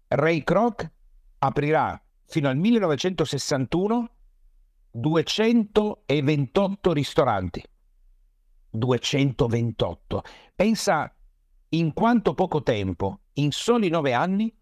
Ray 0.08 0.44
Kroc 0.44 0.90
aprirà 1.38 2.00
fino 2.26 2.48
al 2.48 2.56
1961 2.56 4.10
228 4.90 6.92
ristoranti. 6.92 7.62
228. 8.70 10.22
Pensa 10.54 11.14
in 11.70 11.92
quanto 11.92 12.34
poco 12.34 12.62
tempo, 12.62 13.20
in 13.34 13.52
soli 13.52 13.88
nove 13.88 14.12
anni, 14.12 14.52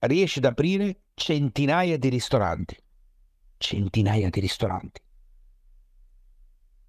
riesce 0.00 0.40
ad 0.40 0.46
aprire 0.46 1.02
centinaia 1.14 1.96
di 1.96 2.08
ristoranti. 2.08 2.76
Centinaia 3.56 4.30
di 4.30 4.40
ristoranti. 4.40 5.00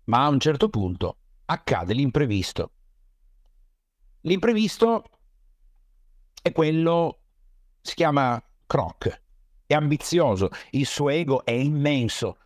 Ma 0.06 0.26
a 0.26 0.30
un 0.30 0.40
certo 0.40 0.70
punto 0.70 1.18
accade 1.46 1.94
l'imprevisto. 1.94 2.72
L'imprevisto 4.22 5.04
è 6.42 6.52
quello, 6.52 7.20
si 7.82 7.94
chiama 7.94 8.44
Croc, 8.66 9.22
è 9.68 9.74
ambizioso, 9.74 10.50
il 10.72 10.86
suo 10.86 11.10
ego 11.10 11.46
è 11.46 11.52
immenso, 11.52 12.38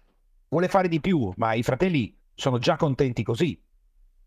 vuole 0.49 0.67
fare 0.67 0.87
di 0.87 0.99
più, 0.99 1.31
ma 1.37 1.53
i 1.53 1.63
fratelli 1.63 2.15
sono 2.33 2.57
già 2.57 2.75
contenti 2.75 3.23
così. 3.23 3.61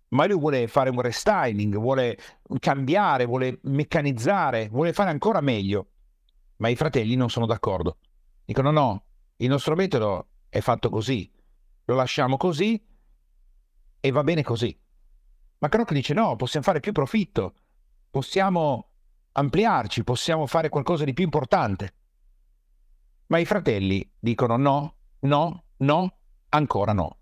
Ma 0.08 0.26
lui 0.26 0.38
vuole 0.38 0.68
fare 0.68 0.90
un 0.90 1.00
restyling, 1.00 1.76
vuole 1.76 2.18
cambiare, 2.58 3.24
vuole 3.24 3.58
meccanizzare, 3.62 4.68
vuole 4.68 4.92
fare 4.92 5.10
ancora 5.10 5.40
meglio. 5.40 5.88
Ma 6.56 6.68
i 6.68 6.76
fratelli 6.76 7.14
non 7.14 7.30
sono 7.30 7.46
d'accordo. 7.46 7.98
Dicono 8.44 8.70
no, 8.70 9.04
il 9.36 9.48
nostro 9.48 9.74
metodo 9.74 10.28
è 10.48 10.60
fatto 10.60 10.90
così, 10.90 11.30
lo 11.84 11.94
lasciamo 11.94 12.36
così 12.36 12.80
e 14.00 14.10
va 14.10 14.22
bene 14.22 14.42
così. 14.42 14.78
Ma 15.58 15.68
Croc 15.68 15.92
dice 15.92 16.12
no, 16.12 16.36
possiamo 16.36 16.66
fare 16.66 16.80
più 16.80 16.92
profitto, 16.92 17.54
possiamo 18.10 18.90
ampliarci, 19.32 20.04
possiamo 20.04 20.46
fare 20.46 20.68
qualcosa 20.68 21.04
di 21.04 21.14
più 21.14 21.24
importante. 21.24 21.94
Ma 23.28 23.38
i 23.38 23.44
fratelli 23.44 24.08
dicono 24.18 24.56
no, 24.56 24.96
no, 25.20 25.64
No, 25.82 26.16
ancora 26.50 26.92
no. 26.92 27.16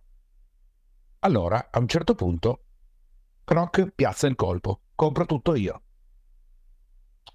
Allora, 1.21 1.69
a 1.71 1.79
un 1.79 1.89
certo 1.89 2.15
punto, 2.15 2.65
Croc 3.43 3.93
piazza 3.95 4.27
il 4.27 4.35
colpo. 4.35 4.83
Compro 4.95 5.25
tutto 5.25 5.55
io. 5.55 5.83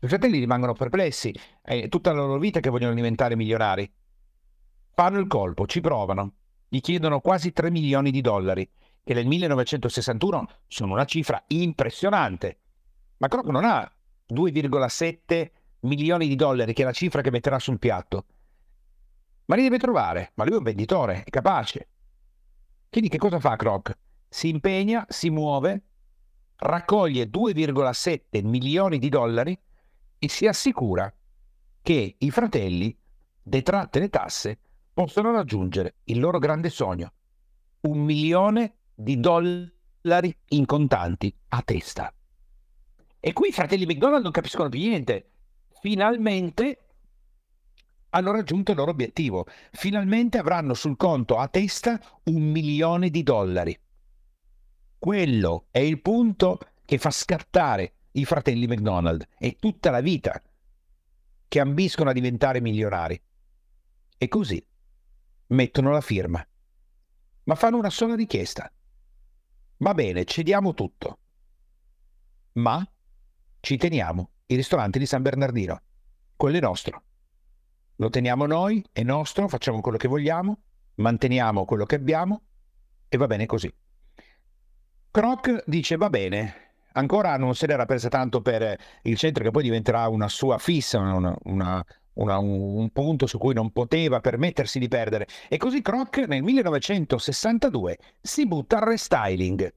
I 0.02 0.08
fratelli 0.08 0.38
rimangono 0.38 0.74
perplessi. 0.74 1.34
È 1.64 1.88
tutta 1.90 2.12
la 2.12 2.22
loro 2.22 2.38
vita 2.38 2.60
che 2.60 2.70
vogliono 2.70 2.94
diventare 2.94 3.36
milionari. 3.36 3.92
Fanno 4.94 5.18
il 5.18 5.26
colpo, 5.26 5.66
ci 5.66 5.82
provano. 5.82 6.34
Gli 6.68 6.80
chiedono 6.80 7.22
quasi 7.22 7.52
3 7.52 7.72
milioni 7.72 8.12
di 8.12 8.22
dollari, 8.22 8.70
che 9.04 9.16
nel 9.16 9.26
1961 9.26 10.48
sono 10.68 10.94
una 10.94 11.06
cifra 11.06 11.44
impressionante. 11.48 12.60
Ma 13.18 13.28
Croc 13.30 13.48
non 13.48 13.66
ha 13.66 13.92
2,7 14.32 15.52
milioni 15.82 16.28
di 16.28 16.36
dollari, 16.36 16.74
che 16.74 16.84
è 16.84 16.86
la 16.86 16.92
cifra 16.92 17.22
che 17.22 17.32
metterà 17.32 17.58
sul 17.58 17.80
piatto 17.80 18.26
ma 19.46 19.56
li 19.56 19.64
deve 19.64 19.78
trovare, 19.78 20.32
ma 20.36 20.44
lui 20.44 20.54
è 20.54 20.58
un 20.58 20.64
venditore, 20.64 21.24
è 21.24 21.30
capace. 21.30 21.90
Quindi 22.90 23.10
che 23.10 23.18
cosa 23.18 23.40
fa 23.40 23.56
Croc? 23.56 23.98
Si 24.28 24.50
impegna, 24.50 25.06
si 25.10 25.30
muove, 25.30 25.84
raccoglie 26.58 27.30
2,7 27.30 28.46
milioni 28.46 29.00
di 29.00 29.10
dollari 29.10 29.58
e 30.18 30.30
si 30.30 30.48
assicura 30.48 31.14
che 31.82 32.16
i 32.18 32.32
fratelli, 32.32 32.98
detratte 33.42 34.00
le 34.00 34.10
tasse, 34.10 34.60
possano 34.94 35.32
raggiungere 35.32 35.98
il 36.06 36.20
loro 36.20 36.40
grande 36.40 36.70
sogno, 36.70 37.14
un 37.82 38.00
milione 38.00 38.78
di 38.94 39.20
dollari 39.20 40.36
in 40.50 40.66
contanti 40.66 41.36
a 41.50 41.62
testa. 41.62 42.14
E 43.20 43.34
qui 43.34 43.50
i 43.50 43.52
fratelli 43.52 43.86
McDonald 43.86 44.24
non 44.24 44.32
capiscono 44.32 44.70
più 44.70 44.80
niente. 44.80 45.32
Finalmente 45.82 46.85
hanno 48.16 48.32
raggiunto 48.32 48.72
il 48.72 48.78
loro 48.78 48.92
obiettivo. 48.92 49.46
Finalmente 49.72 50.38
avranno 50.38 50.74
sul 50.74 50.96
conto 50.96 51.38
a 51.38 51.48
testa 51.50 52.00
un 52.24 52.42
milione 52.42 53.10
di 53.10 53.24
dollari. 53.24 53.78
Quello 54.98 55.68
è 55.70 55.80
il 55.80 56.02
punto 56.02 56.60
che 56.86 56.98
fa 56.98 57.12
scattare 57.12 57.94
i 58.12 58.24
fratelli 58.24 58.68
McDonald 58.68 59.28
e 59.38 59.58
tutta 59.60 59.92
la 59.92 60.00
vita 60.00 60.42
che 61.48 61.60
ambiscono 61.60 62.10
a 62.10 62.14
diventare 62.14 62.62
milionari. 62.62 63.22
E 64.18 64.28
così 64.30 64.66
mettono 65.48 65.92
la 65.92 66.02
firma. 66.02 66.46
Ma 67.44 67.56
fanno 67.56 67.78
una 67.78 67.90
sola 67.90 68.16
richiesta. 68.16 68.72
Va 69.78 69.94
bene, 69.94 70.24
cediamo 70.24 70.74
tutto. 70.74 71.20
Ma 72.54 72.84
ci 73.60 73.76
teniamo 73.76 74.32
il 74.46 74.56
ristorante 74.56 75.00
di 75.00 75.06
San 75.06 75.22
Bernardino. 75.22 75.82
Quello 76.38 76.58
è 76.58 76.62
nostro. 76.62 77.05
Lo 77.98 78.10
teniamo 78.10 78.46
noi, 78.46 78.84
è 78.92 79.04
nostro, 79.04 79.48
facciamo 79.48 79.80
quello 79.80 79.98
che 79.98 80.10
vogliamo, 80.10 80.60
manteniamo 80.96 81.64
quello 81.64 81.86
che 81.86 81.96
abbiamo 81.96 82.42
e 83.08 83.18
va 83.18 83.26
bene 83.26 83.46
così. 83.46 83.74
Croc 85.12 85.64
dice 85.66 85.96
va 85.96 86.10
bene, 86.10 86.74
ancora 86.94 87.38
non 87.38 87.56
se 87.56 87.68
l'era 87.68 87.86
presa 87.86 88.10
tanto 88.10 88.42
per 88.42 88.78
il 89.04 89.16
centro 89.16 89.46
che 89.46 89.52
poi 89.52 89.64
diventerà 89.64 90.10
una 90.10 90.28
sua 90.28 90.58
fissa, 90.58 91.00
una, 91.00 91.34
una, 91.44 91.86
una, 92.16 92.38
un 92.38 92.90
punto 92.92 93.28
su 93.28 93.38
cui 93.38 93.54
non 93.54 93.72
poteva 93.72 94.20
permettersi 94.20 94.78
di 94.78 94.90
perdere. 94.90 95.26
E 95.48 95.56
così 95.56 95.82
Croc 95.82 96.18
nel 96.28 96.44
1962 96.44 97.98
si 98.20 98.46
butta 98.46 98.76
al 98.78 98.88
restyling. 98.88 99.74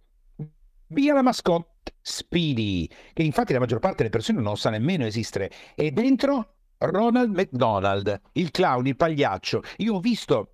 Via 0.89 1.15
la 1.15 1.23
mascotte 1.23 1.93
Speedy, 2.01 2.89
che 3.13 3.23
infatti 3.23 3.53
la 3.53 3.61
maggior 3.61 3.79
parte 3.79 3.99
delle 3.99 4.09
persone 4.09 4.41
non 4.41 4.57
sa 4.57 4.71
nemmeno 4.71 5.05
esistere, 5.05 5.51
e 5.77 5.93
dentro 5.93 6.55
Ronald 6.79 7.35
McDonald, 7.35 8.21
il 8.33 8.51
clown, 8.51 8.87
il 8.87 8.97
pagliaccio. 8.97 9.63
Io 9.79 9.95
ho 9.95 10.01
visto 10.01 10.53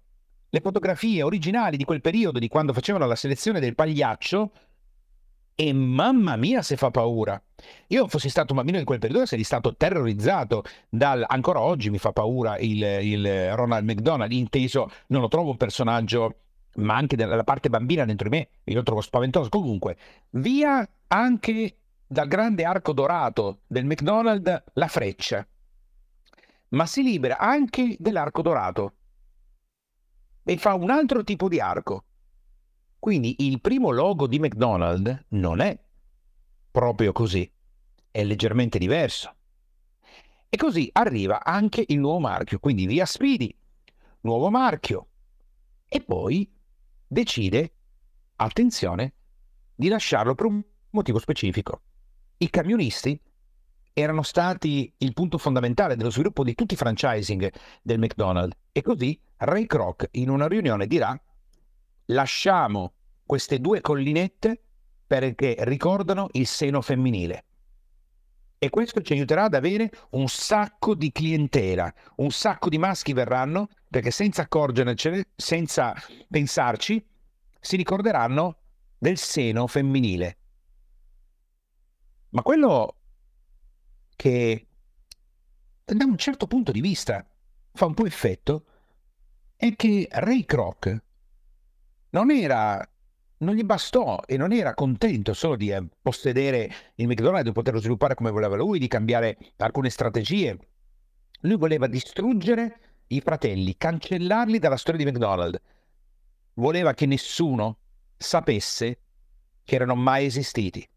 le 0.48 0.60
fotografie 0.60 1.22
originali 1.22 1.76
di 1.76 1.84
quel 1.84 2.00
periodo, 2.00 2.38
di 2.38 2.48
quando 2.48 2.72
facevano 2.72 3.06
la 3.06 3.16
selezione 3.16 3.60
del 3.60 3.74
pagliaccio, 3.74 4.52
e 5.56 5.72
mamma 5.72 6.36
mia 6.36 6.62
se 6.62 6.76
fa 6.76 6.90
paura. 6.90 7.40
Io 7.88 8.08
fossi 8.08 8.28
stato 8.28 8.52
un 8.52 8.58
bambino 8.58 8.78
in 8.78 8.84
quel 8.84 8.98
periodo 8.98 9.26
sarei 9.26 9.44
stato 9.44 9.76
terrorizzato 9.76 10.64
dal... 10.88 11.24
Ancora 11.26 11.60
oggi 11.60 11.90
mi 11.90 11.98
fa 11.98 12.12
paura 12.12 12.58
il, 12.58 12.82
il 12.82 13.54
Ronald 13.54 13.88
McDonald, 13.88 14.32
inteso, 14.32 14.90
non 15.08 15.20
lo 15.20 15.28
trovo 15.28 15.50
un 15.50 15.56
personaggio, 15.56 16.38
ma 16.76 16.96
anche 16.96 17.16
dalla 17.16 17.44
parte 17.44 17.68
bambina 17.68 18.04
dentro 18.04 18.28
di 18.28 18.36
me, 18.36 18.48
io 18.64 18.74
lo 18.74 18.82
trovo 18.82 19.00
spaventoso. 19.00 19.48
Comunque, 19.48 19.96
via 20.30 20.88
anche 21.08 21.76
dal 22.06 22.26
grande 22.26 22.64
arco 22.64 22.92
dorato 22.92 23.60
del 23.66 23.84
McDonald 23.84 24.64
la 24.72 24.88
freccia, 24.88 25.46
ma 26.74 26.86
si 26.86 27.02
libera 27.02 27.38
anche 27.38 27.96
dell'arco 27.98 28.42
dorato 28.42 28.94
e 30.42 30.56
fa 30.58 30.74
un 30.74 30.90
altro 30.90 31.24
tipo 31.24 31.48
di 31.48 31.60
arco 31.60 32.04
quindi 33.04 33.36
il 33.40 33.60
primo 33.60 33.90
logo 33.90 34.26
di 34.26 34.38
McDonald's 34.38 35.26
non 35.28 35.60
è 35.60 35.78
proprio 36.70 37.12
così, 37.12 37.52
è 38.10 38.24
leggermente 38.24 38.78
diverso. 38.78 39.34
E 40.48 40.56
così 40.56 40.88
arriva 40.90 41.44
anche 41.44 41.84
il 41.86 41.98
nuovo 41.98 42.20
marchio, 42.20 42.58
quindi 42.58 42.86
via 42.86 43.04
Speedy, 43.04 43.54
nuovo 44.20 44.48
marchio. 44.48 45.08
E 45.86 46.00
poi 46.00 46.50
decide, 47.06 47.74
attenzione, 48.36 49.12
di 49.74 49.88
lasciarlo 49.88 50.34
per 50.34 50.46
un 50.46 50.64
motivo 50.92 51.18
specifico. 51.18 51.82
I 52.38 52.48
camionisti 52.48 53.20
erano 53.94 54.22
stati 54.22 54.92
il 54.98 55.12
punto 55.12 55.38
fondamentale 55.38 55.94
dello 55.94 56.10
sviluppo 56.10 56.42
di 56.42 56.54
tutti 56.54 56.74
i 56.74 56.76
franchising 56.76 57.50
del 57.80 58.00
McDonald's 58.00 58.56
e 58.72 58.82
così 58.82 59.18
Ray 59.36 59.66
Kroc 59.66 60.08
in 60.12 60.30
una 60.30 60.48
riunione 60.48 60.88
dirà 60.88 61.18
lasciamo 62.06 62.92
queste 63.24 63.60
due 63.60 63.80
collinette 63.80 64.60
perché 65.06 65.54
ricordano 65.60 66.28
il 66.32 66.46
seno 66.46 66.80
femminile. 66.82 67.44
E 68.58 68.68
questo 68.68 69.00
ci 69.02 69.12
aiuterà 69.12 69.44
ad 69.44 69.54
avere 69.54 69.90
un 70.10 70.26
sacco 70.26 70.94
di 70.94 71.12
clientela, 71.12 71.92
un 72.16 72.30
sacco 72.30 72.68
di 72.68 72.78
maschi 72.78 73.12
verranno 73.12 73.68
perché 73.88 74.10
senza 74.10 74.42
accorgercene, 74.42 75.28
senza 75.36 75.94
pensarci, 76.28 77.04
si 77.60 77.76
ricorderanno 77.76 78.56
del 78.98 79.18
seno 79.18 79.66
femminile. 79.66 80.36
Ma 82.30 82.42
quello 82.42 82.96
che 84.16 84.66
da 85.84 86.04
un 86.04 86.16
certo 86.16 86.46
punto 86.46 86.72
di 86.72 86.80
vista 86.80 87.26
fa 87.72 87.86
un 87.86 87.94
po' 87.94 88.06
effetto 88.06 88.64
è 89.56 89.74
che 89.76 90.08
Ray 90.10 90.44
Kroc 90.44 91.02
non 92.10 92.30
era 92.30 92.88
non 93.38 93.54
gli 93.54 93.62
bastò 93.62 94.20
e 94.26 94.36
non 94.36 94.52
era 94.52 94.74
contento 94.74 95.34
solo 95.34 95.56
di 95.56 95.70
eh, 95.70 95.84
possedere 96.00 96.70
il 96.94 97.06
McDonald's, 97.06 97.44
di 97.44 97.52
poterlo 97.52 97.80
sviluppare 97.80 98.14
come 98.14 98.30
voleva 98.30 98.56
lui, 98.56 98.78
di 98.78 98.88
cambiare 98.88 99.36
alcune 99.58 99.90
strategie. 99.90 100.56
Lui 101.40 101.56
voleva 101.56 101.86
distruggere 101.86 102.78
i 103.08 103.20
fratelli, 103.20 103.76
cancellarli 103.76 104.58
dalla 104.58 104.76
storia 104.76 105.04
di 105.04 105.10
McDonald's. 105.10 105.60
Voleva 106.54 106.94
che 106.94 107.06
nessuno 107.06 107.78
sapesse 108.16 108.98
che 109.62 109.74
erano 109.74 109.94
mai 109.94 110.26
esistiti. 110.26 110.88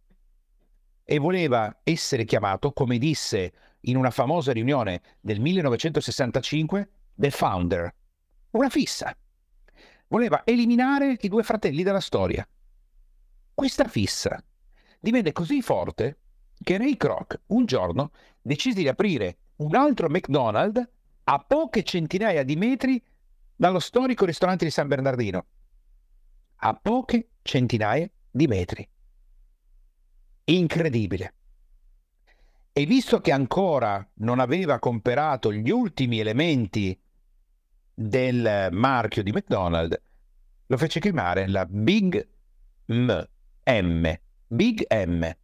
E 1.10 1.20
voleva 1.20 1.80
essere 1.84 2.26
chiamato, 2.26 2.74
come 2.74 2.98
disse 2.98 3.54
in 3.82 3.96
una 3.96 4.12
famosa 4.12 4.52
riunione 4.52 5.02
del 5.22 5.40
1965, 5.40 6.90
The 7.16 7.32
Founder. 7.32 7.96
Una 8.52 8.68
fissa 8.68 9.16
voleva 10.10 10.42
eliminare 10.44 11.18
i 11.18 11.30
due 11.30 11.44
fratelli 11.44 11.82
dalla 11.82 12.02
storia. 12.02 12.46
Questa 13.54 13.88
fissa 13.88 14.44
divenne 15.00 15.32
così 15.32 15.62
forte 15.62 16.18
che 16.62 16.78
Ray 16.78 16.98
Kroc 16.98 17.40
un 17.48 17.66
giorno 17.66 18.12
decise 18.42 18.82
di 18.82 18.90
aprire 18.90 19.38
un 19.58 19.76
altro 19.76 20.10
McDonald's 20.10 20.90
a 21.24 21.40
poche 21.40 21.84
centinaia 21.84 22.44
di 22.44 22.58
metri 22.58 23.02
dallo 23.56 23.80
storico 23.80 24.26
ristorante 24.26 24.66
di 24.66 24.72
San 24.72 24.90
Bernardino. 24.90 25.46
A 26.58 26.74
poche 26.74 27.30
centinaia 27.44 28.12
di 28.30 28.48
metri. 28.48 28.86
Incredibile. 30.50 31.34
E 32.72 32.86
visto 32.86 33.20
che 33.20 33.34
ancora 33.34 34.08
non 34.16 34.40
aveva 34.40 34.80
comperato 34.80 35.52
gli 35.52 35.70
ultimi 35.70 36.20
elementi 36.20 36.98
del 37.94 38.70
marchio 38.72 39.24
di 39.24 39.32
McDonald's, 39.32 40.00
lo 40.68 40.78
fece 40.78 41.02
chiamare 41.02 41.50
la 41.50 41.66
Big 41.66 42.26
M, 42.86 43.28
M, 43.66 44.20
Big 44.48 44.86
M. 44.90 45.36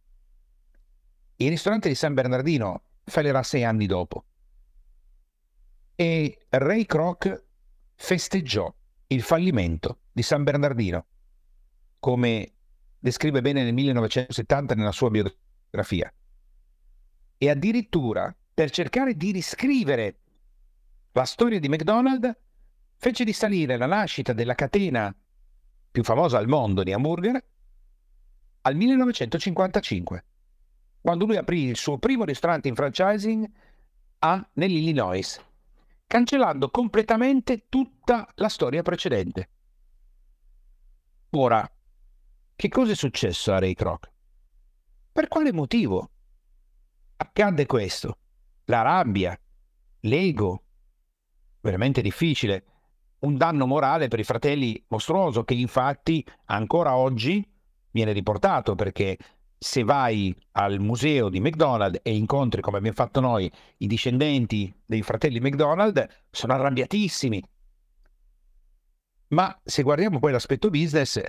Il 1.36 1.48
ristorante 1.50 1.88
di 1.88 1.94
San 1.94 2.14
Bernardino 2.14 2.84
fallerà 3.04 3.42
sei 3.42 3.62
anni 3.62 3.84
dopo. 3.84 4.24
E 5.96 6.46
Ray 6.48 6.86
Kroc 6.86 7.44
festeggiò 7.94 8.72
il 9.08 9.20
fallimento 9.20 9.98
di 10.12 10.22
San 10.22 10.44
Bernardino, 10.44 11.06
come 11.98 12.52
descrive 13.04 13.42
bene 13.42 13.62
nel 13.62 13.74
1970 13.74 14.74
nella 14.74 14.90
sua 14.90 15.10
biografia. 15.10 16.10
E 17.36 17.50
addirittura 17.50 18.34
per 18.54 18.70
cercare 18.70 19.14
di 19.14 19.30
riscrivere 19.30 20.20
la 21.12 21.26
storia 21.26 21.60
di 21.60 21.68
McDonald's 21.68 22.34
fece 22.96 23.24
risalire 23.24 23.76
la 23.76 23.84
nascita 23.84 24.32
della 24.32 24.54
catena 24.54 25.14
più 25.90 26.02
famosa 26.02 26.38
al 26.38 26.48
mondo 26.48 26.82
di 26.82 26.94
hamburger 26.94 27.44
al 28.62 28.74
1955, 28.74 30.24
quando 31.02 31.26
lui 31.26 31.36
aprì 31.36 31.64
il 31.64 31.76
suo 31.76 31.98
primo 31.98 32.24
ristorante 32.24 32.68
in 32.68 32.74
franchising 32.74 33.46
a, 34.20 34.48
nell'Illinois, 34.54 35.38
cancellando 36.06 36.70
completamente 36.70 37.66
tutta 37.68 38.26
la 38.36 38.48
storia 38.48 38.80
precedente. 38.80 39.50
Ora, 41.32 41.70
che 42.56 42.68
cosa 42.68 42.92
è 42.92 42.94
successo 42.94 43.52
a 43.52 43.58
Ray 43.58 43.74
Kroc? 43.74 44.10
Per 45.12 45.28
quale 45.28 45.52
motivo 45.52 46.10
accadde 47.16 47.66
questo? 47.66 48.18
La 48.66 48.82
rabbia, 48.82 49.38
l'ego, 50.00 50.62
veramente 51.60 52.02
difficile 52.02 52.64
un 53.20 53.36
danno 53.36 53.66
morale 53.66 54.08
per 54.08 54.18
i 54.18 54.24
fratelli 54.24 54.82
mostruoso 54.88 55.44
che 55.44 55.54
infatti 55.54 56.24
ancora 56.46 56.96
oggi 56.96 57.46
viene 57.90 58.12
riportato 58.12 58.74
perché 58.74 59.16
se 59.56 59.82
vai 59.82 60.34
al 60.52 60.78
museo 60.78 61.30
di 61.30 61.40
McDonald's 61.40 62.00
e 62.02 62.14
incontri 62.14 62.60
come 62.60 62.76
abbiamo 62.76 62.96
fatto 62.96 63.20
noi 63.20 63.50
i 63.78 63.86
discendenti 63.86 64.72
dei 64.84 65.02
fratelli 65.02 65.40
McDonald's 65.40 66.06
sono 66.30 66.52
arrabbiatissimi. 66.52 67.42
Ma 69.28 69.58
se 69.64 69.82
guardiamo 69.82 70.18
poi 70.18 70.32
l'aspetto 70.32 70.68
business, 70.68 71.22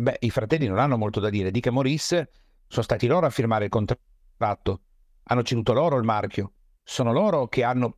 beh, 0.00 0.16
i 0.20 0.30
fratelli 0.30 0.66
non 0.66 0.78
hanno 0.78 0.96
molto 0.96 1.20
da 1.20 1.30
dire. 1.30 1.50
Dick 1.50 1.66
e 1.66 1.70
Maurice 1.70 2.30
sono 2.66 2.82
stati 2.82 3.06
loro 3.06 3.26
a 3.26 3.30
firmare 3.30 3.64
il 3.64 3.70
contratto, 3.70 4.80
hanno 5.24 5.42
ceduto 5.42 5.72
loro 5.72 5.96
il 5.96 6.04
marchio, 6.04 6.52
sono 6.82 7.12
loro 7.12 7.48
che 7.48 7.62
hanno 7.62 7.96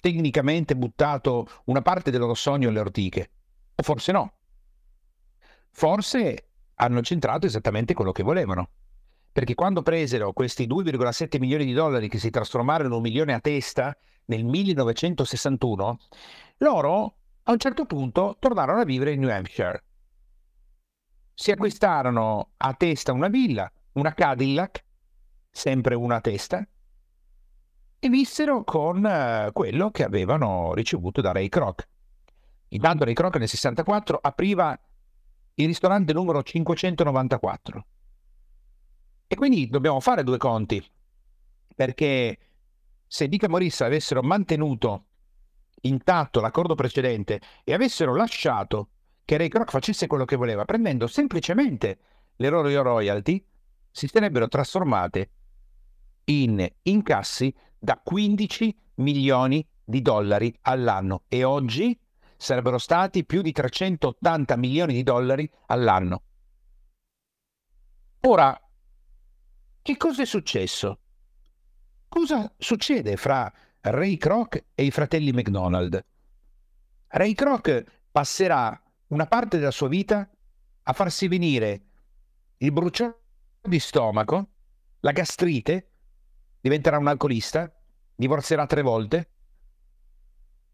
tecnicamente 0.00 0.76
buttato 0.76 1.46
una 1.64 1.82
parte 1.82 2.10
del 2.10 2.20
loro 2.20 2.34
sogno 2.34 2.68
alle 2.68 2.80
ortiche. 2.80 3.30
O 3.74 3.82
forse 3.82 4.12
no. 4.12 4.34
Forse 5.70 6.50
hanno 6.74 7.02
centrato 7.02 7.46
esattamente 7.46 7.94
quello 7.94 8.12
che 8.12 8.22
volevano. 8.22 8.70
Perché 9.32 9.54
quando 9.54 9.82
presero 9.82 10.32
questi 10.32 10.66
2,7 10.66 11.38
milioni 11.40 11.64
di 11.64 11.72
dollari 11.72 12.08
che 12.08 12.18
si 12.18 12.30
trasformarono 12.30 12.88
in 12.88 12.94
un 12.94 13.02
milione 13.02 13.34
a 13.34 13.40
testa 13.40 13.96
nel 14.26 14.44
1961, 14.44 15.98
loro 16.58 17.16
a 17.42 17.52
un 17.52 17.58
certo 17.58 17.84
punto 17.84 18.36
tornarono 18.38 18.80
a 18.80 18.84
vivere 18.84 19.12
in 19.12 19.20
New 19.20 19.30
Hampshire. 19.30 19.82
Si 21.34 21.50
acquistarono 21.50 22.52
a 22.56 22.74
testa 22.74 23.12
una 23.12 23.28
villa, 23.28 23.70
una 23.92 24.14
Cadillac, 24.14 24.84
sempre 25.50 25.94
una 25.94 26.16
a 26.16 26.20
testa, 26.20 26.66
e 27.98 28.08
vissero 28.08 28.64
con 28.64 29.04
eh, 29.04 29.50
quello 29.52 29.90
che 29.90 30.04
avevano 30.04 30.74
ricevuto 30.74 31.20
da 31.20 31.32
Ray 31.32 31.48
Kroc. 31.48 31.88
Intanto 32.68 33.04
Ray 33.04 33.14
Kroc 33.14 33.36
nel 33.36 33.48
64 33.48 34.18
apriva 34.20 34.78
il 35.54 35.66
ristorante 35.66 36.12
numero 36.12 36.42
594 36.42 37.86
e 39.26 39.36
quindi 39.36 39.68
dobbiamo 39.68 40.00
fare 40.00 40.22
due 40.22 40.36
conti, 40.36 40.84
perché 41.74 42.38
se 43.06 43.28
Dick 43.28 43.44
e 43.44 43.48
Morissa 43.48 43.86
avessero 43.86 44.22
mantenuto 44.22 45.06
intatto 45.82 46.40
l'accordo 46.40 46.74
precedente 46.74 47.40
e 47.64 47.72
avessero 47.74 48.14
lasciato 48.14 48.90
che 49.24 49.36
Ray 49.36 49.48
Kroc 49.48 49.70
facesse 49.70 50.06
quello 50.06 50.24
che 50.24 50.36
voleva, 50.36 50.64
prendendo 50.64 51.06
semplicemente 51.06 51.98
le 52.36 52.48
loro 52.48 52.82
royalty, 52.82 53.44
si 53.90 54.06
sarebbero 54.06 54.48
trasformate 54.48 55.30
in 56.24 56.66
incassi 56.82 57.54
da 57.78 58.00
15 58.02 58.76
milioni 58.96 59.66
di 59.84 60.02
dollari 60.02 60.56
all'anno 60.62 61.24
e 61.28 61.44
oggi 61.44 61.98
sarebbero 62.36 62.78
stati 62.78 63.24
più 63.24 63.42
di 63.42 63.52
380 63.52 64.56
milioni 64.56 64.94
di 64.94 65.02
dollari 65.02 65.50
all'anno. 65.66 66.22
Ora, 68.20 68.58
che 69.82 69.96
cosa 69.96 70.22
è 70.22 70.26
successo? 70.26 71.00
Cosa 72.08 72.52
succede 72.58 73.16
fra 73.16 73.52
Ray 73.80 74.16
Kroc 74.16 74.64
e 74.74 74.84
i 74.84 74.90
fratelli 74.90 75.32
McDonald? 75.32 76.04
Ray 77.08 77.34
Kroc 77.34 77.84
passerà 78.10 78.80
una 79.14 79.26
parte 79.26 79.58
della 79.58 79.70
sua 79.70 79.86
vita 79.86 80.28
a 80.82 80.92
farsi 80.92 81.28
venire 81.28 81.82
il 82.58 82.72
bruciore 82.72 83.20
di 83.62 83.78
stomaco, 83.78 84.48
la 85.00 85.12
gastrite, 85.12 85.90
diventerà 86.60 86.98
un 86.98 87.06
alcolista, 87.06 87.72
divorzierà 88.12 88.66
tre 88.66 88.82
volte 88.82 89.30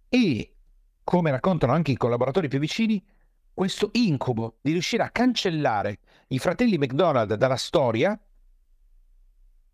e, 0.09 0.57
come 1.05 1.31
raccontano 1.31 1.73
anche 1.73 1.91
i 1.91 1.97
collaboratori 1.99 2.49
più 2.49 2.59
vicini, 2.59 3.05
questo 3.53 3.91
incubo 3.93 4.57
di 4.63 4.73
riuscire 4.73 5.03
a 5.03 5.11
cancellare 5.11 5.99
i 6.29 6.39
fratelli 6.39 6.79
McDonald 6.79 7.35
dalla 7.35 7.57
storia 7.57 8.19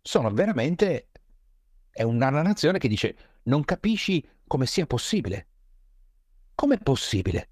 sono 0.01 0.29
veramente... 0.31 1.09
è 1.89 2.03
una 2.03 2.29
narrazione 2.29 2.79
che 2.79 2.89
dice 2.89 3.15
non 3.43 3.63
capisci 3.63 4.27
come 4.45 4.65
sia 4.65 4.85
possibile. 4.85 5.47
Com'è 6.53 6.79
possibile? 6.79 7.49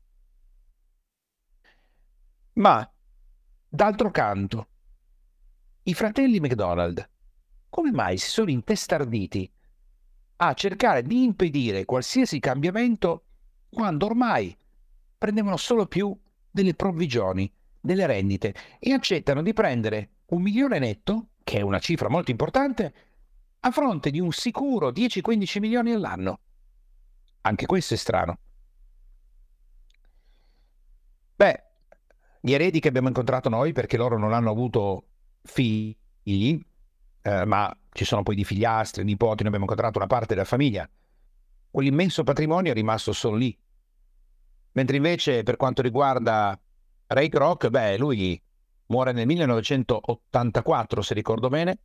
Ma, 2.55 2.89
d'altro 3.67 4.11
canto, 4.11 4.67
i 5.83 5.93
fratelli 5.93 6.39
McDonald 6.39 7.09
come 7.69 7.91
mai 7.91 8.17
si 8.17 8.29
sono 8.29 8.49
intestarditi 8.49 9.51
a 10.37 10.53
cercare 10.53 11.03
di 11.03 11.23
impedire 11.23 11.83
qualsiasi 11.83 12.39
cambiamento 12.39 13.25
quando 13.69 14.05
ormai 14.05 14.55
prendevano 15.17 15.57
solo 15.57 15.85
più 15.85 16.17
delle 16.49 16.75
provvigioni, 16.75 17.51
delle 17.81 18.05
rendite 18.05 18.55
e 18.79 18.93
accettano 18.93 19.41
di 19.41 19.51
prendere 19.51 20.11
un 20.27 20.41
milione 20.41 20.79
netto 20.79 21.31
che 21.43 21.57
è 21.57 21.61
una 21.61 21.79
cifra 21.79 22.07
molto 22.07 22.31
importante, 22.31 22.93
a 23.59 23.71
fronte 23.71 24.11
di 24.11 24.21
un 24.21 24.31
sicuro 24.31 24.91
10-15 24.91 25.59
milioni 25.59 25.91
all'anno. 25.91 26.39
Anche 27.41 27.65
questo 27.65 27.95
è 27.95 27.97
strano. 27.97 28.39
Beh, 31.35 31.64
gli 32.45 32.53
eredi 32.53 32.79
che 32.79 32.89
abbiamo 32.89 33.07
incontrato 33.07 33.49
noi, 33.49 33.71
perché 33.71 33.97
loro 33.97 34.19
non 34.19 34.31
hanno 34.31 34.51
avuto 34.51 35.07
figli, 35.41 36.63
eh, 37.23 37.43
ma 37.43 37.75
ci 37.91 38.05
sono 38.05 38.21
poi 38.21 38.35
di 38.35 38.43
figliastri, 38.43 39.03
nipoti, 39.03 39.37
noi 39.37 39.47
abbiamo 39.47 39.63
incontrato 39.63 39.97
una 39.97 40.05
parte 40.05 40.35
della 40.35 40.45
famiglia, 40.45 40.87
quell'immenso 41.71 42.23
patrimonio 42.23 42.69
è 42.69 42.75
rimasto 42.75 43.13
solo 43.13 43.37
lì. 43.37 43.57
Mentre 44.73 44.95
invece 44.95 45.41
per 45.41 45.55
quanto 45.55 45.81
riguarda 45.81 46.59
Ray 47.07 47.29
Kroc, 47.29 47.67
beh, 47.69 47.97
lui 47.97 48.39
muore 48.87 49.11
nel 49.11 49.25
1984, 49.25 51.01
se 51.01 51.13
ricordo 51.15 51.49
bene, 51.49 51.79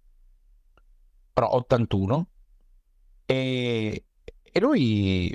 però 1.32 1.54
81, 1.54 2.28
e, 3.24 4.04
e 4.42 4.60
lui 4.60 5.34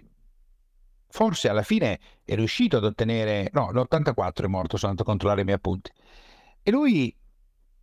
forse 1.15 1.47
alla 1.47 1.63
fine 1.63 1.97
è 2.25 2.36
riuscito 2.36 2.75
ad 2.75 2.84
ottenere, 2.84 3.49
no, 3.54 3.71
l'84 3.71 4.43
è 4.43 4.47
morto, 4.47 4.75
sono 4.75 4.91
andato 4.91 5.08
a 5.08 5.12
controllare 5.13 5.41
i 5.41 5.45
miei 5.45 5.56
appunti, 5.56 5.89
e 6.62 6.71
lui 6.71 7.15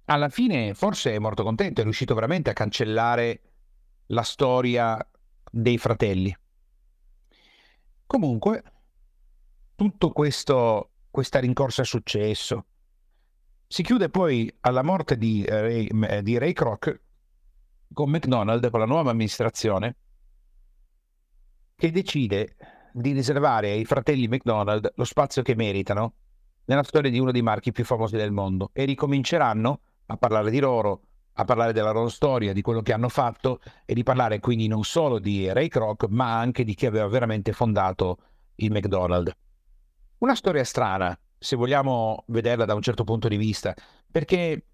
alla 0.04 0.28
fine 0.28 0.74
forse 0.74 1.14
è 1.14 1.18
morto 1.18 1.42
contento, 1.42 1.80
è 1.80 1.84
riuscito 1.84 2.14
veramente 2.14 2.50
a 2.50 2.52
cancellare 2.52 3.40
la 4.08 4.20
storia 4.20 4.98
dei 5.50 5.78
fratelli. 5.78 6.36
Comunque, 8.04 8.62
tutto 9.76 10.10
questo, 10.10 10.90
questa 11.10 11.38
rincorsa 11.38 11.80
è 11.80 11.86
successo, 11.86 12.66
si 13.66 13.82
chiude 13.82 14.10
poi 14.10 14.54
alla 14.60 14.82
morte 14.82 15.16
di 15.16 15.42
Ray, 15.48 15.86
eh, 15.86 16.22
di 16.22 16.36
Ray 16.36 16.52
Kroc 16.52 17.00
con 17.94 18.10
McDonald's, 18.10 18.68
con 18.68 18.80
la 18.80 18.84
nuova 18.84 19.08
amministrazione, 19.08 19.96
che 21.74 21.90
decide 21.90 22.56
di 22.92 23.12
riservare 23.12 23.70
ai 23.70 23.84
fratelli 23.84 24.28
McDonald 24.28 24.92
lo 24.94 25.04
spazio 25.04 25.42
che 25.42 25.54
meritano 25.54 26.14
nella 26.66 26.82
storia 26.82 27.10
di 27.10 27.18
uno 27.18 27.32
dei 27.32 27.42
marchi 27.42 27.72
più 27.72 27.84
famosi 27.84 28.16
del 28.16 28.30
mondo 28.30 28.70
e 28.72 28.84
ricominceranno 28.84 29.80
a 30.06 30.16
parlare 30.16 30.50
di 30.50 30.60
loro, 30.60 31.02
a 31.34 31.44
parlare 31.44 31.72
della 31.72 31.90
loro 31.90 32.08
storia, 32.08 32.52
di 32.52 32.62
quello 32.62 32.82
che 32.82 32.92
hanno 32.92 33.08
fatto 33.08 33.60
e 33.84 33.94
di 33.94 34.02
parlare 34.02 34.38
quindi 34.40 34.68
non 34.68 34.84
solo 34.84 35.18
di 35.18 35.50
Ray 35.52 35.68
Kroc, 35.68 36.06
ma 36.08 36.38
anche 36.38 36.64
di 36.64 36.74
chi 36.74 36.86
aveva 36.86 37.08
veramente 37.08 37.52
fondato 37.52 38.18
il 38.56 38.70
McDonald's. 38.70 39.32
Una 40.18 40.34
storia 40.34 40.64
strana, 40.64 41.18
se 41.38 41.56
vogliamo 41.56 42.24
vederla 42.28 42.64
da 42.64 42.74
un 42.74 42.82
certo 42.82 43.02
punto 43.02 43.26
di 43.26 43.36
vista, 43.36 43.74
perché 44.10 44.66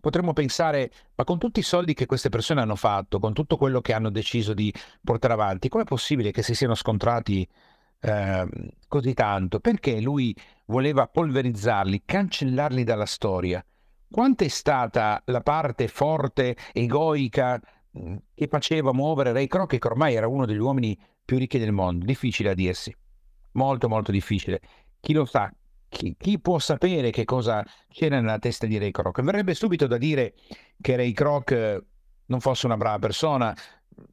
potremmo 0.00 0.32
pensare, 0.32 0.90
ma 1.14 1.24
con 1.24 1.38
tutti 1.38 1.60
i 1.60 1.64
soldi 1.64 1.94
che 1.94 2.06
queste 2.06 2.28
persone 2.28 2.60
hanno 2.60 2.76
fatto, 2.76 3.18
con 3.18 3.32
tutto 3.32 3.56
quello 3.56 3.80
che 3.80 3.92
hanno 3.92 4.10
deciso 4.10 4.54
di 4.54 4.72
portare 5.02 5.34
avanti, 5.34 5.68
com'è 5.68 5.84
possibile 5.84 6.30
che 6.30 6.42
si 6.42 6.54
siano 6.54 6.74
scontrati 6.74 7.46
eh, 8.00 8.48
così 8.88 9.14
tanto? 9.14 9.60
Perché 9.60 10.00
lui 10.00 10.34
voleva 10.66 11.06
polverizzarli, 11.06 12.02
cancellarli 12.04 12.84
dalla 12.84 13.06
storia? 13.06 13.64
Quanto 14.10 14.44
è 14.44 14.48
stata 14.48 15.22
la 15.26 15.40
parte 15.40 15.86
forte, 15.86 16.56
egoica, 16.72 17.60
mm, 17.96 18.16
che 18.34 18.48
faceva 18.48 18.92
muovere 18.92 19.32
Ray 19.32 19.46
Kroc, 19.46 19.78
che 19.78 19.86
ormai 19.86 20.14
era 20.14 20.26
uno 20.26 20.46
degli 20.46 20.58
uomini 20.58 20.98
più 21.24 21.38
ricchi 21.38 21.58
del 21.58 21.72
mondo? 21.72 22.04
Difficile 22.04 22.50
a 22.50 22.54
dirsi, 22.54 22.94
molto 23.52 23.88
molto 23.88 24.10
difficile. 24.10 24.60
Chi 24.98 25.12
lo 25.12 25.24
sa, 25.24 25.52
chi, 25.90 26.14
chi, 26.16 26.38
può 26.38 26.58
sapere 26.58 27.10
che 27.10 27.24
cosa 27.24 27.64
c'era 27.88 28.20
nella 28.20 28.38
testa 28.38 28.66
di 28.66 28.78
Ray 28.78 28.92
Kroc? 28.92 29.20
Verrebbe 29.20 29.54
subito 29.54 29.86
da 29.86 29.98
dire 29.98 30.34
che 30.80 30.96
Ray 30.96 31.12
Kroc 31.12 31.50
eh, 31.50 31.84
non 32.26 32.40
fosse 32.40 32.66
una 32.66 32.76
brava 32.76 32.98
persona, 32.98 33.54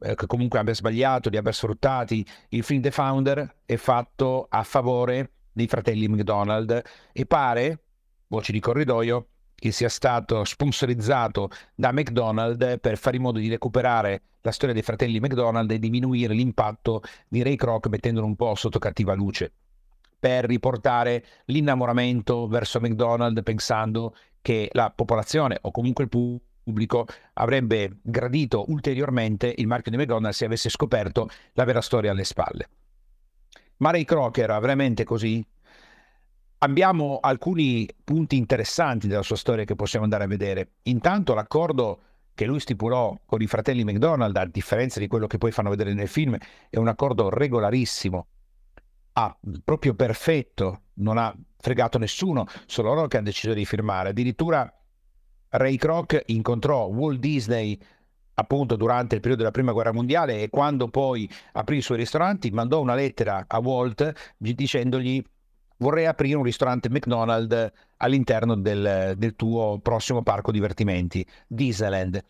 eh, 0.00 0.14
che 0.14 0.26
comunque 0.26 0.58
abbia 0.58 0.74
sbagliato, 0.74 1.30
li 1.30 1.36
abbia 1.36 1.52
sfruttati. 1.52 2.26
Il 2.50 2.64
film 2.64 2.82
The 2.82 2.90
Founder 2.90 3.60
è 3.64 3.76
fatto 3.76 4.46
a 4.50 4.62
favore 4.64 5.32
dei 5.52 5.68
fratelli 5.68 6.08
McDonald 6.08 6.82
e 7.12 7.26
pare, 7.26 7.84
voci 8.26 8.52
di 8.52 8.60
corridoio, 8.60 9.28
che 9.54 9.70
sia 9.70 9.88
stato 9.88 10.44
sponsorizzato 10.44 11.48
da 11.74 11.92
McDonald's 11.92 12.78
per 12.80 12.98
fare 12.98 13.16
in 13.16 13.22
modo 13.22 13.38
di 13.38 13.48
recuperare 13.48 14.22
la 14.42 14.52
storia 14.52 14.74
dei 14.74 14.84
fratelli 14.84 15.20
McDonald 15.20 15.70
e 15.70 15.78
diminuire 15.78 16.34
l'impatto 16.34 17.02
di 17.28 17.42
Ray 17.42 17.56
Kroc 17.56 17.86
mettendolo 17.86 18.26
un 18.26 18.36
po' 18.36 18.54
sotto 18.54 18.78
cattiva 18.78 19.14
luce 19.14 19.52
per 20.18 20.44
riportare 20.44 21.24
l'innamoramento 21.46 22.46
verso 22.48 22.80
McDonald's 22.80 23.42
pensando 23.42 24.14
che 24.42 24.68
la 24.72 24.90
popolazione 24.90 25.58
o 25.62 25.70
comunque 25.70 26.04
il 26.04 26.10
pubblico 26.10 27.06
avrebbe 27.34 27.98
gradito 28.02 28.64
ulteriormente 28.68 29.52
il 29.56 29.66
marchio 29.66 29.90
di 29.90 29.96
McDonald's 29.96 30.36
se 30.36 30.44
avesse 30.44 30.68
scoperto 30.68 31.28
la 31.52 31.64
vera 31.64 31.80
storia 31.80 32.10
alle 32.10 32.24
spalle. 32.24 32.68
Ma 33.78 33.90
Ray 33.90 34.04
Kroc 34.04 34.38
era 34.38 34.58
veramente 34.58 35.04
così? 35.04 35.44
Abbiamo 36.60 37.18
alcuni 37.20 37.88
punti 38.02 38.36
interessanti 38.36 39.06
della 39.06 39.22
sua 39.22 39.36
storia 39.36 39.64
che 39.64 39.76
possiamo 39.76 40.04
andare 40.04 40.24
a 40.24 40.28
vedere. 40.28 40.72
Intanto 40.84 41.34
l'accordo 41.34 42.00
che 42.34 42.46
lui 42.46 42.58
stipulò 42.58 43.16
con 43.24 43.40
i 43.40 43.46
fratelli 43.46 43.84
McDonald, 43.84 44.36
a 44.36 44.46
differenza 44.46 44.98
di 44.98 45.06
quello 45.06 45.28
che 45.28 45.38
poi 45.38 45.52
fanno 45.52 45.70
vedere 45.70 45.94
nel 45.94 46.08
film, 46.08 46.36
è 46.68 46.76
un 46.76 46.88
accordo 46.88 47.28
regolarissimo, 47.28 48.26
ah, 49.18 49.36
proprio 49.64 49.94
perfetto, 49.94 50.82
non 50.94 51.18
ha 51.18 51.34
fregato 51.58 51.98
nessuno, 51.98 52.46
solo 52.66 52.94
loro 52.94 53.08
che 53.08 53.16
hanno 53.16 53.26
deciso 53.26 53.52
di 53.52 53.64
firmare. 53.64 54.10
Addirittura 54.10 54.72
Ray 55.50 55.76
Kroc 55.76 56.22
incontrò 56.26 56.86
Walt 56.86 57.18
Disney 57.18 57.78
appunto 58.34 58.76
durante 58.76 59.16
il 59.16 59.20
periodo 59.20 59.42
della 59.42 59.52
prima 59.52 59.72
guerra 59.72 59.92
mondiale 59.92 60.42
e 60.42 60.48
quando 60.48 60.88
poi 60.88 61.28
aprì 61.52 61.78
i 61.78 61.82
suoi 61.82 61.98
ristoranti 61.98 62.50
mandò 62.50 62.80
una 62.80 62.94
lettera 62.94 63.44
a 63.48 63.58
Walt 63.58 64.12
dicendogli 64.36 65.20
vorrei 65.78 66.06
aprire 66.06 66.36
un 66.36 66.44
ristorante 66.44 66.88
McDonald's 66.88 67.72
all'interno 67.96 68.54
del, 68.54 69.14
del 69.16 69.34
tuo 69.34 69.80
prossimo 69.82 70.22
parco 70.22 70.52
divertimenti, 70.52 71.26
Disneyland. 71.46 72.22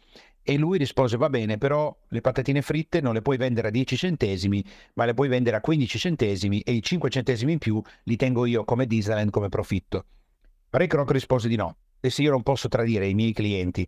E 0.49 0.57
lui 0.57 0.79
rispose, 0.79 1.19
va 1.19 1.29
bene, 1.29 1.59
però 1.59 1.95
le 2.09 2.23
patatine 2.23 2.63
fritte 2.63 3.03
non 3.03 3.13
le 3.13 3.21
puoi 3.21 3.37
vendere 3.37 3.69
a 3.69 3.71
10 3.71 3.99
centesimi, 3.99 4.65
ma 4.95 5.05
le 5.05 5.13
puoi 5.13 5.29
vendere 5.29 5.57
a 5.57 5.61
15 5.61 5.99
centesimi 5.99 6.61
e 6.61 6.73
i 6.73 6.83
5 6.83 7.11
centesimi 7.11 7.53
in 7.53 7.59
più 7.59 7.83
li 8.05 8.17
tengo 8.17 8.47
io 8.47 8.65
come 8.65 8.87
Disneyland 8.87 9.29
come 9.29 9.51
profitto. 9.51 10.07
Ray 10.71 10.87
Kroc 10.87 11.11
rispose 11.11 11.49
di 11.49 11.57
no, 11.57 11.77
e 12.01 12.09
se 12.09 12.23
io 12.23 12.31
non 12.31 12.43
posso 12.43 12.69
tradire 12.69 13.07
i 13.07 13.13
miei 13.13 13.35
clienti, 13.35 13.87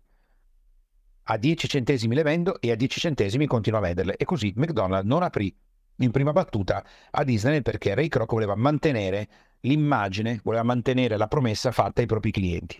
a 1.23 1.37
10 1.37 1.67
centesimi 1.67 2.13
le 2.13 2.21
vendo 2.21 2.61
e 2.61 2.69
a 2.69 2.75
10 2.75 2.99
centesimi 2.99 3.47
continuo 3.47 3.79
a 3.79 3.81
venderle. 3.81 4.15
E 4.15 4.23
così 4.23 4.53
McDonald's 4.55 5.07
non 5.07 5.23
aprì 5.23 5.51
in 5.95 6.11
prima 6.11 6.31
battuta 6.31 6.85
a 7.09 7.23
Disney 7.23 7.63
perché 7.63 7.95
Ray 7.95 8.07
Kroc 8.07 8.29
voleva 8.33 8.53
mantenere 8.53 9.27
l'immagine, 9.61 10.39
voleva 10.43 10.61
mantenere 10.61 11.17
la 11.17 11.27
promessa 11.27 11.71
fatta 11.71 12.01
ai 12.01 12.07
propri 12.07 12.29
clienti. 12.29 12.79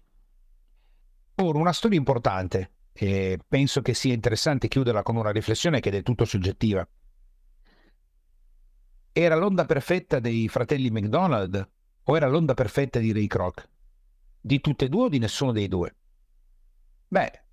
Ora, 1.38 1.58
una 1.58 1.74
storia 1.74 1.98
importante, 1.98 2.74
e 2.94 3.40
penso 3.48 3.82
che 3.82 3.94
sia 3.94 4.14
interessante 4.14 4.68
chiuderla 4.68 5.04
con 5.04 5.16
una 5.16 5.32
riflessione 5.32 5.80
che 5.80 5.90
è 5.90 5.92
del 5.92 6.04
tutto 6.04 6.26
soggettiva. 6.26 6.88
Era 9.14 9.36
l'onda 9.36 9.66
perfetta 9.66 10.20
dei 10.20 10.48
fratelli 10.48 10.90
McDonald 10.90 11.70
o 12.04 12.16
era 12.16 12.28
l'onda 12.28 12.54
perfetta 12.54 13.00
di 13.00 13.12
Ray 13.12 13.28
Kroc? 13.28 13.68
Di 14.40 14.60
tutte 14.62 14.86
e 14.86 14.90
due 14.90 15.04
o 15.04 15.10
di 15.10 15.20
nessuno 15.20 15.52
dei 15.52 15.68
due? 15.68 15.96
Beh, 17.08 17.44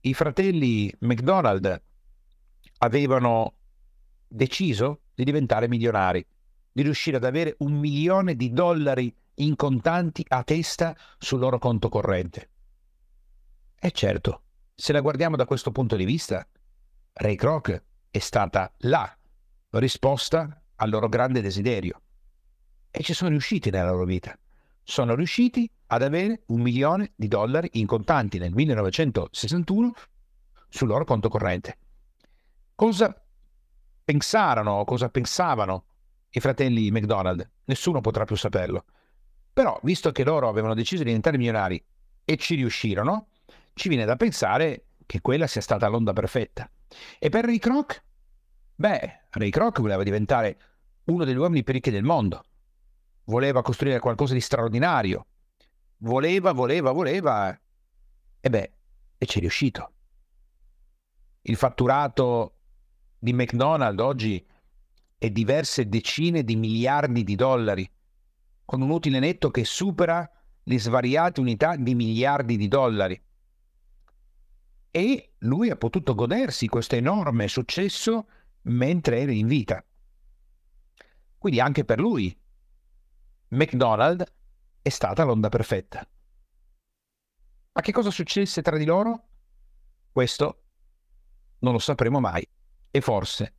i 0.00 0.14
fratelli 0.14 0.92
McDonald 1.00 1.82
avevano 2.78 3.54
deciso 4.26 5.02
di 5.14 5.24
diventare 5.24 5.68
milionari, 5.68 6.26
di 6.72 6.82
riuscire 6.82 7.16
ad 7.16 7.24
avere 7.24 7.54
un 7.58 7.72
milione 7.72 8.34
di 8.34 8.52
dollari 8.52 9.14
in 9.36 9.56
contanti 9.56 10.24
a 10.28 10.42
testa 10.42 10.96
sul 11.18 11.38
loro 11.38 11.58
conto 11.58 11.88
corrente. 11.88 12.50
E 13.78 13.90
certo, 13.92 14.43
se 14.74 14.92
la 14.92 15.00
guardiamo 15.00 15.36
da 15.36 15.44
questo 15.44 15.70
punto 15.70 15.96
di 15.96 16.04
vista, 16.04 16.46
Ray 17.12 17.36
Kroc 17.36 17.82
è 18.10 18.18
stata 18.18 18.72
la 18.78 19.16
risposta 19.70 20.62
al 20.76 20.90
loro 20.90 21.08
grande 21.08 21.40
desiderio. 21.40 22.00
E 22.90 23.02
ci 23.02 23.14
sono 23.14 23.30
riusciti 23.30 23.70
nella 23.70 23.90
loro 23.90 24.04
vita. 24.04 24.36
Sono 24.82 25.14
riusciti 25.14 25.70
ad 25.86 26.02
avere 26.02 26.42
un 26.46 26.60
milione 26.60 27.12
di 27.14 27.28
dollari 27.28 27.70
in 27.74 27.86
contanti 27.86 28.38
nel 28.38 28.52
1961 28.52 29.92
sul 30.68 30.88
loro 30.88 31.04
conto 31.04 31.28
corrente. 31.28 31.78
Cosa 32.74 33.20
pensarono, 34.04 34.84
cosa 34.84 35.08
pensavano 35.08 35.84
i 36.30 36.40
fratelli 36.40 36.90
McDonald? 36.90 37.48
Nessuno 37.64 38.00
potrà 38.00 38.24
più 38.24 38.36
saperlo. 38.36 38.84
Però, 39.52 39.78
visto 39.84 40.10
che 40.10 40.24
loro 40.24 40.48
avevano 40.48 40.74
deciso 40.74 41.02
di 41.02 41.08
diventare 41.08 41.36
milionari 41.36 41.82
e 42.24 42.36
ci 42.36 42.56
riuscirono, 42.56 43.28
ci 43.74 43.88
viene 43.88 44.04
da 44.04 44.16
pensare 44.16 44.86
che 45.04 45.20
quella 45.20 45.46
sia 45.46 45.60
stata 45.60 45.88
l'onda 45.88 46.12
perfetta. 46.12 46.70
E 47.18 47.28
per 47.28 47.44
Ray 47.44 47.58
Kroc? 47.58 48.02
Beh, 48.76 49.26
Ray 49.30 49.50
Kroc 49.50 49.80
voleva 49.80 50.02
diventare 50.02 50.58
uno 51.04 51.24
degli 51.24 51.36
uomini 51.36 51.62
più 51.62 51.74
ricchi 51.74 51.90
del 51.90 52.04
mondo. 52.04 52.42
Voleva 53.24 53.62
costruire 53.62 53.98
qualcosa 53.98 54.32
di 54.32 54.40
straordinario. 54.40 55.26
Voleva, 55.98 56.52
voleva, 56.52 56.92
voleva. 56.92 57.58
E 58.40 58.50
beh, 58.50 58.72
e 59.18 59.26
ci 59.26 59.38
è 59.38 59.40
riuscito. 59.40 59.92
Il 61.42 61.56
fatturato 61.56 62.58
di 63.18 63.32
McDonald's 63.32 64.02
oggi 64.02 64.46
è 65.18 65.30
diverse 65.30 65.88
decine 65.88 66.42
di 66.42 66.56
miliardi 66.56 67.24
di 67.24 67.34
dollari, 67.34 67.90
con 68.64 68.80
un 68.82 68.90
utile 68.90 69.18
netto 69.18 69.50
che 69.50 69.64
supera 69.64 70.28
le 70.62 70.78
svariate 70.78 71.40
unità 71.40 71.76
di 71.76 71.94
miliardi 71.94 72.56
di 72.56 72.68
dollari. 72.68 73.22
E 74.96 75.32
lui 75.38 75.70
ha 75.70 75.76
potuto 75.76 76.14
godersi 76.14 76.68
questo 76.68 76.94
enorme 76.94 77.48
successo 77.48 78.28
mentre 78.62 79.22
era 79.22 79.32
in 79.32 79.48
vita. 79.48 79.84
Quindi 81.36 81.58
anche 81.58 81.84
per 81.84 81.98
lui 81.98 82.32
McDonald's 83.48 84.32
è 84.80 84.88
stata 84.90 85.24
l'onda 85.24 85.48
perfetta. 85.48 86.08
Ma 87.72 87.80
che 87.80 87.90
cosa 87.90 88.10
successe 88.10 88.62
tra 88.62 88.76
di 88.76 88.84
loro? 88.84 89.24
Questo 90.12 90.62
non 91.58 91.72
lo 91.72 91.80
sapremo 91.80 92.20
mai 92.20 92.46
e 92.88 93.00
forse 93.00 93.54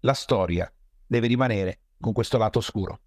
la 0.00 0.12
storia 0.12 0.70
deve 1.06 1.28
rimanere 1.28 1.80
con 1.98 2.12
questo 2.12 2.36
lato 2.36 2.58
oscuro. 2.58 3.00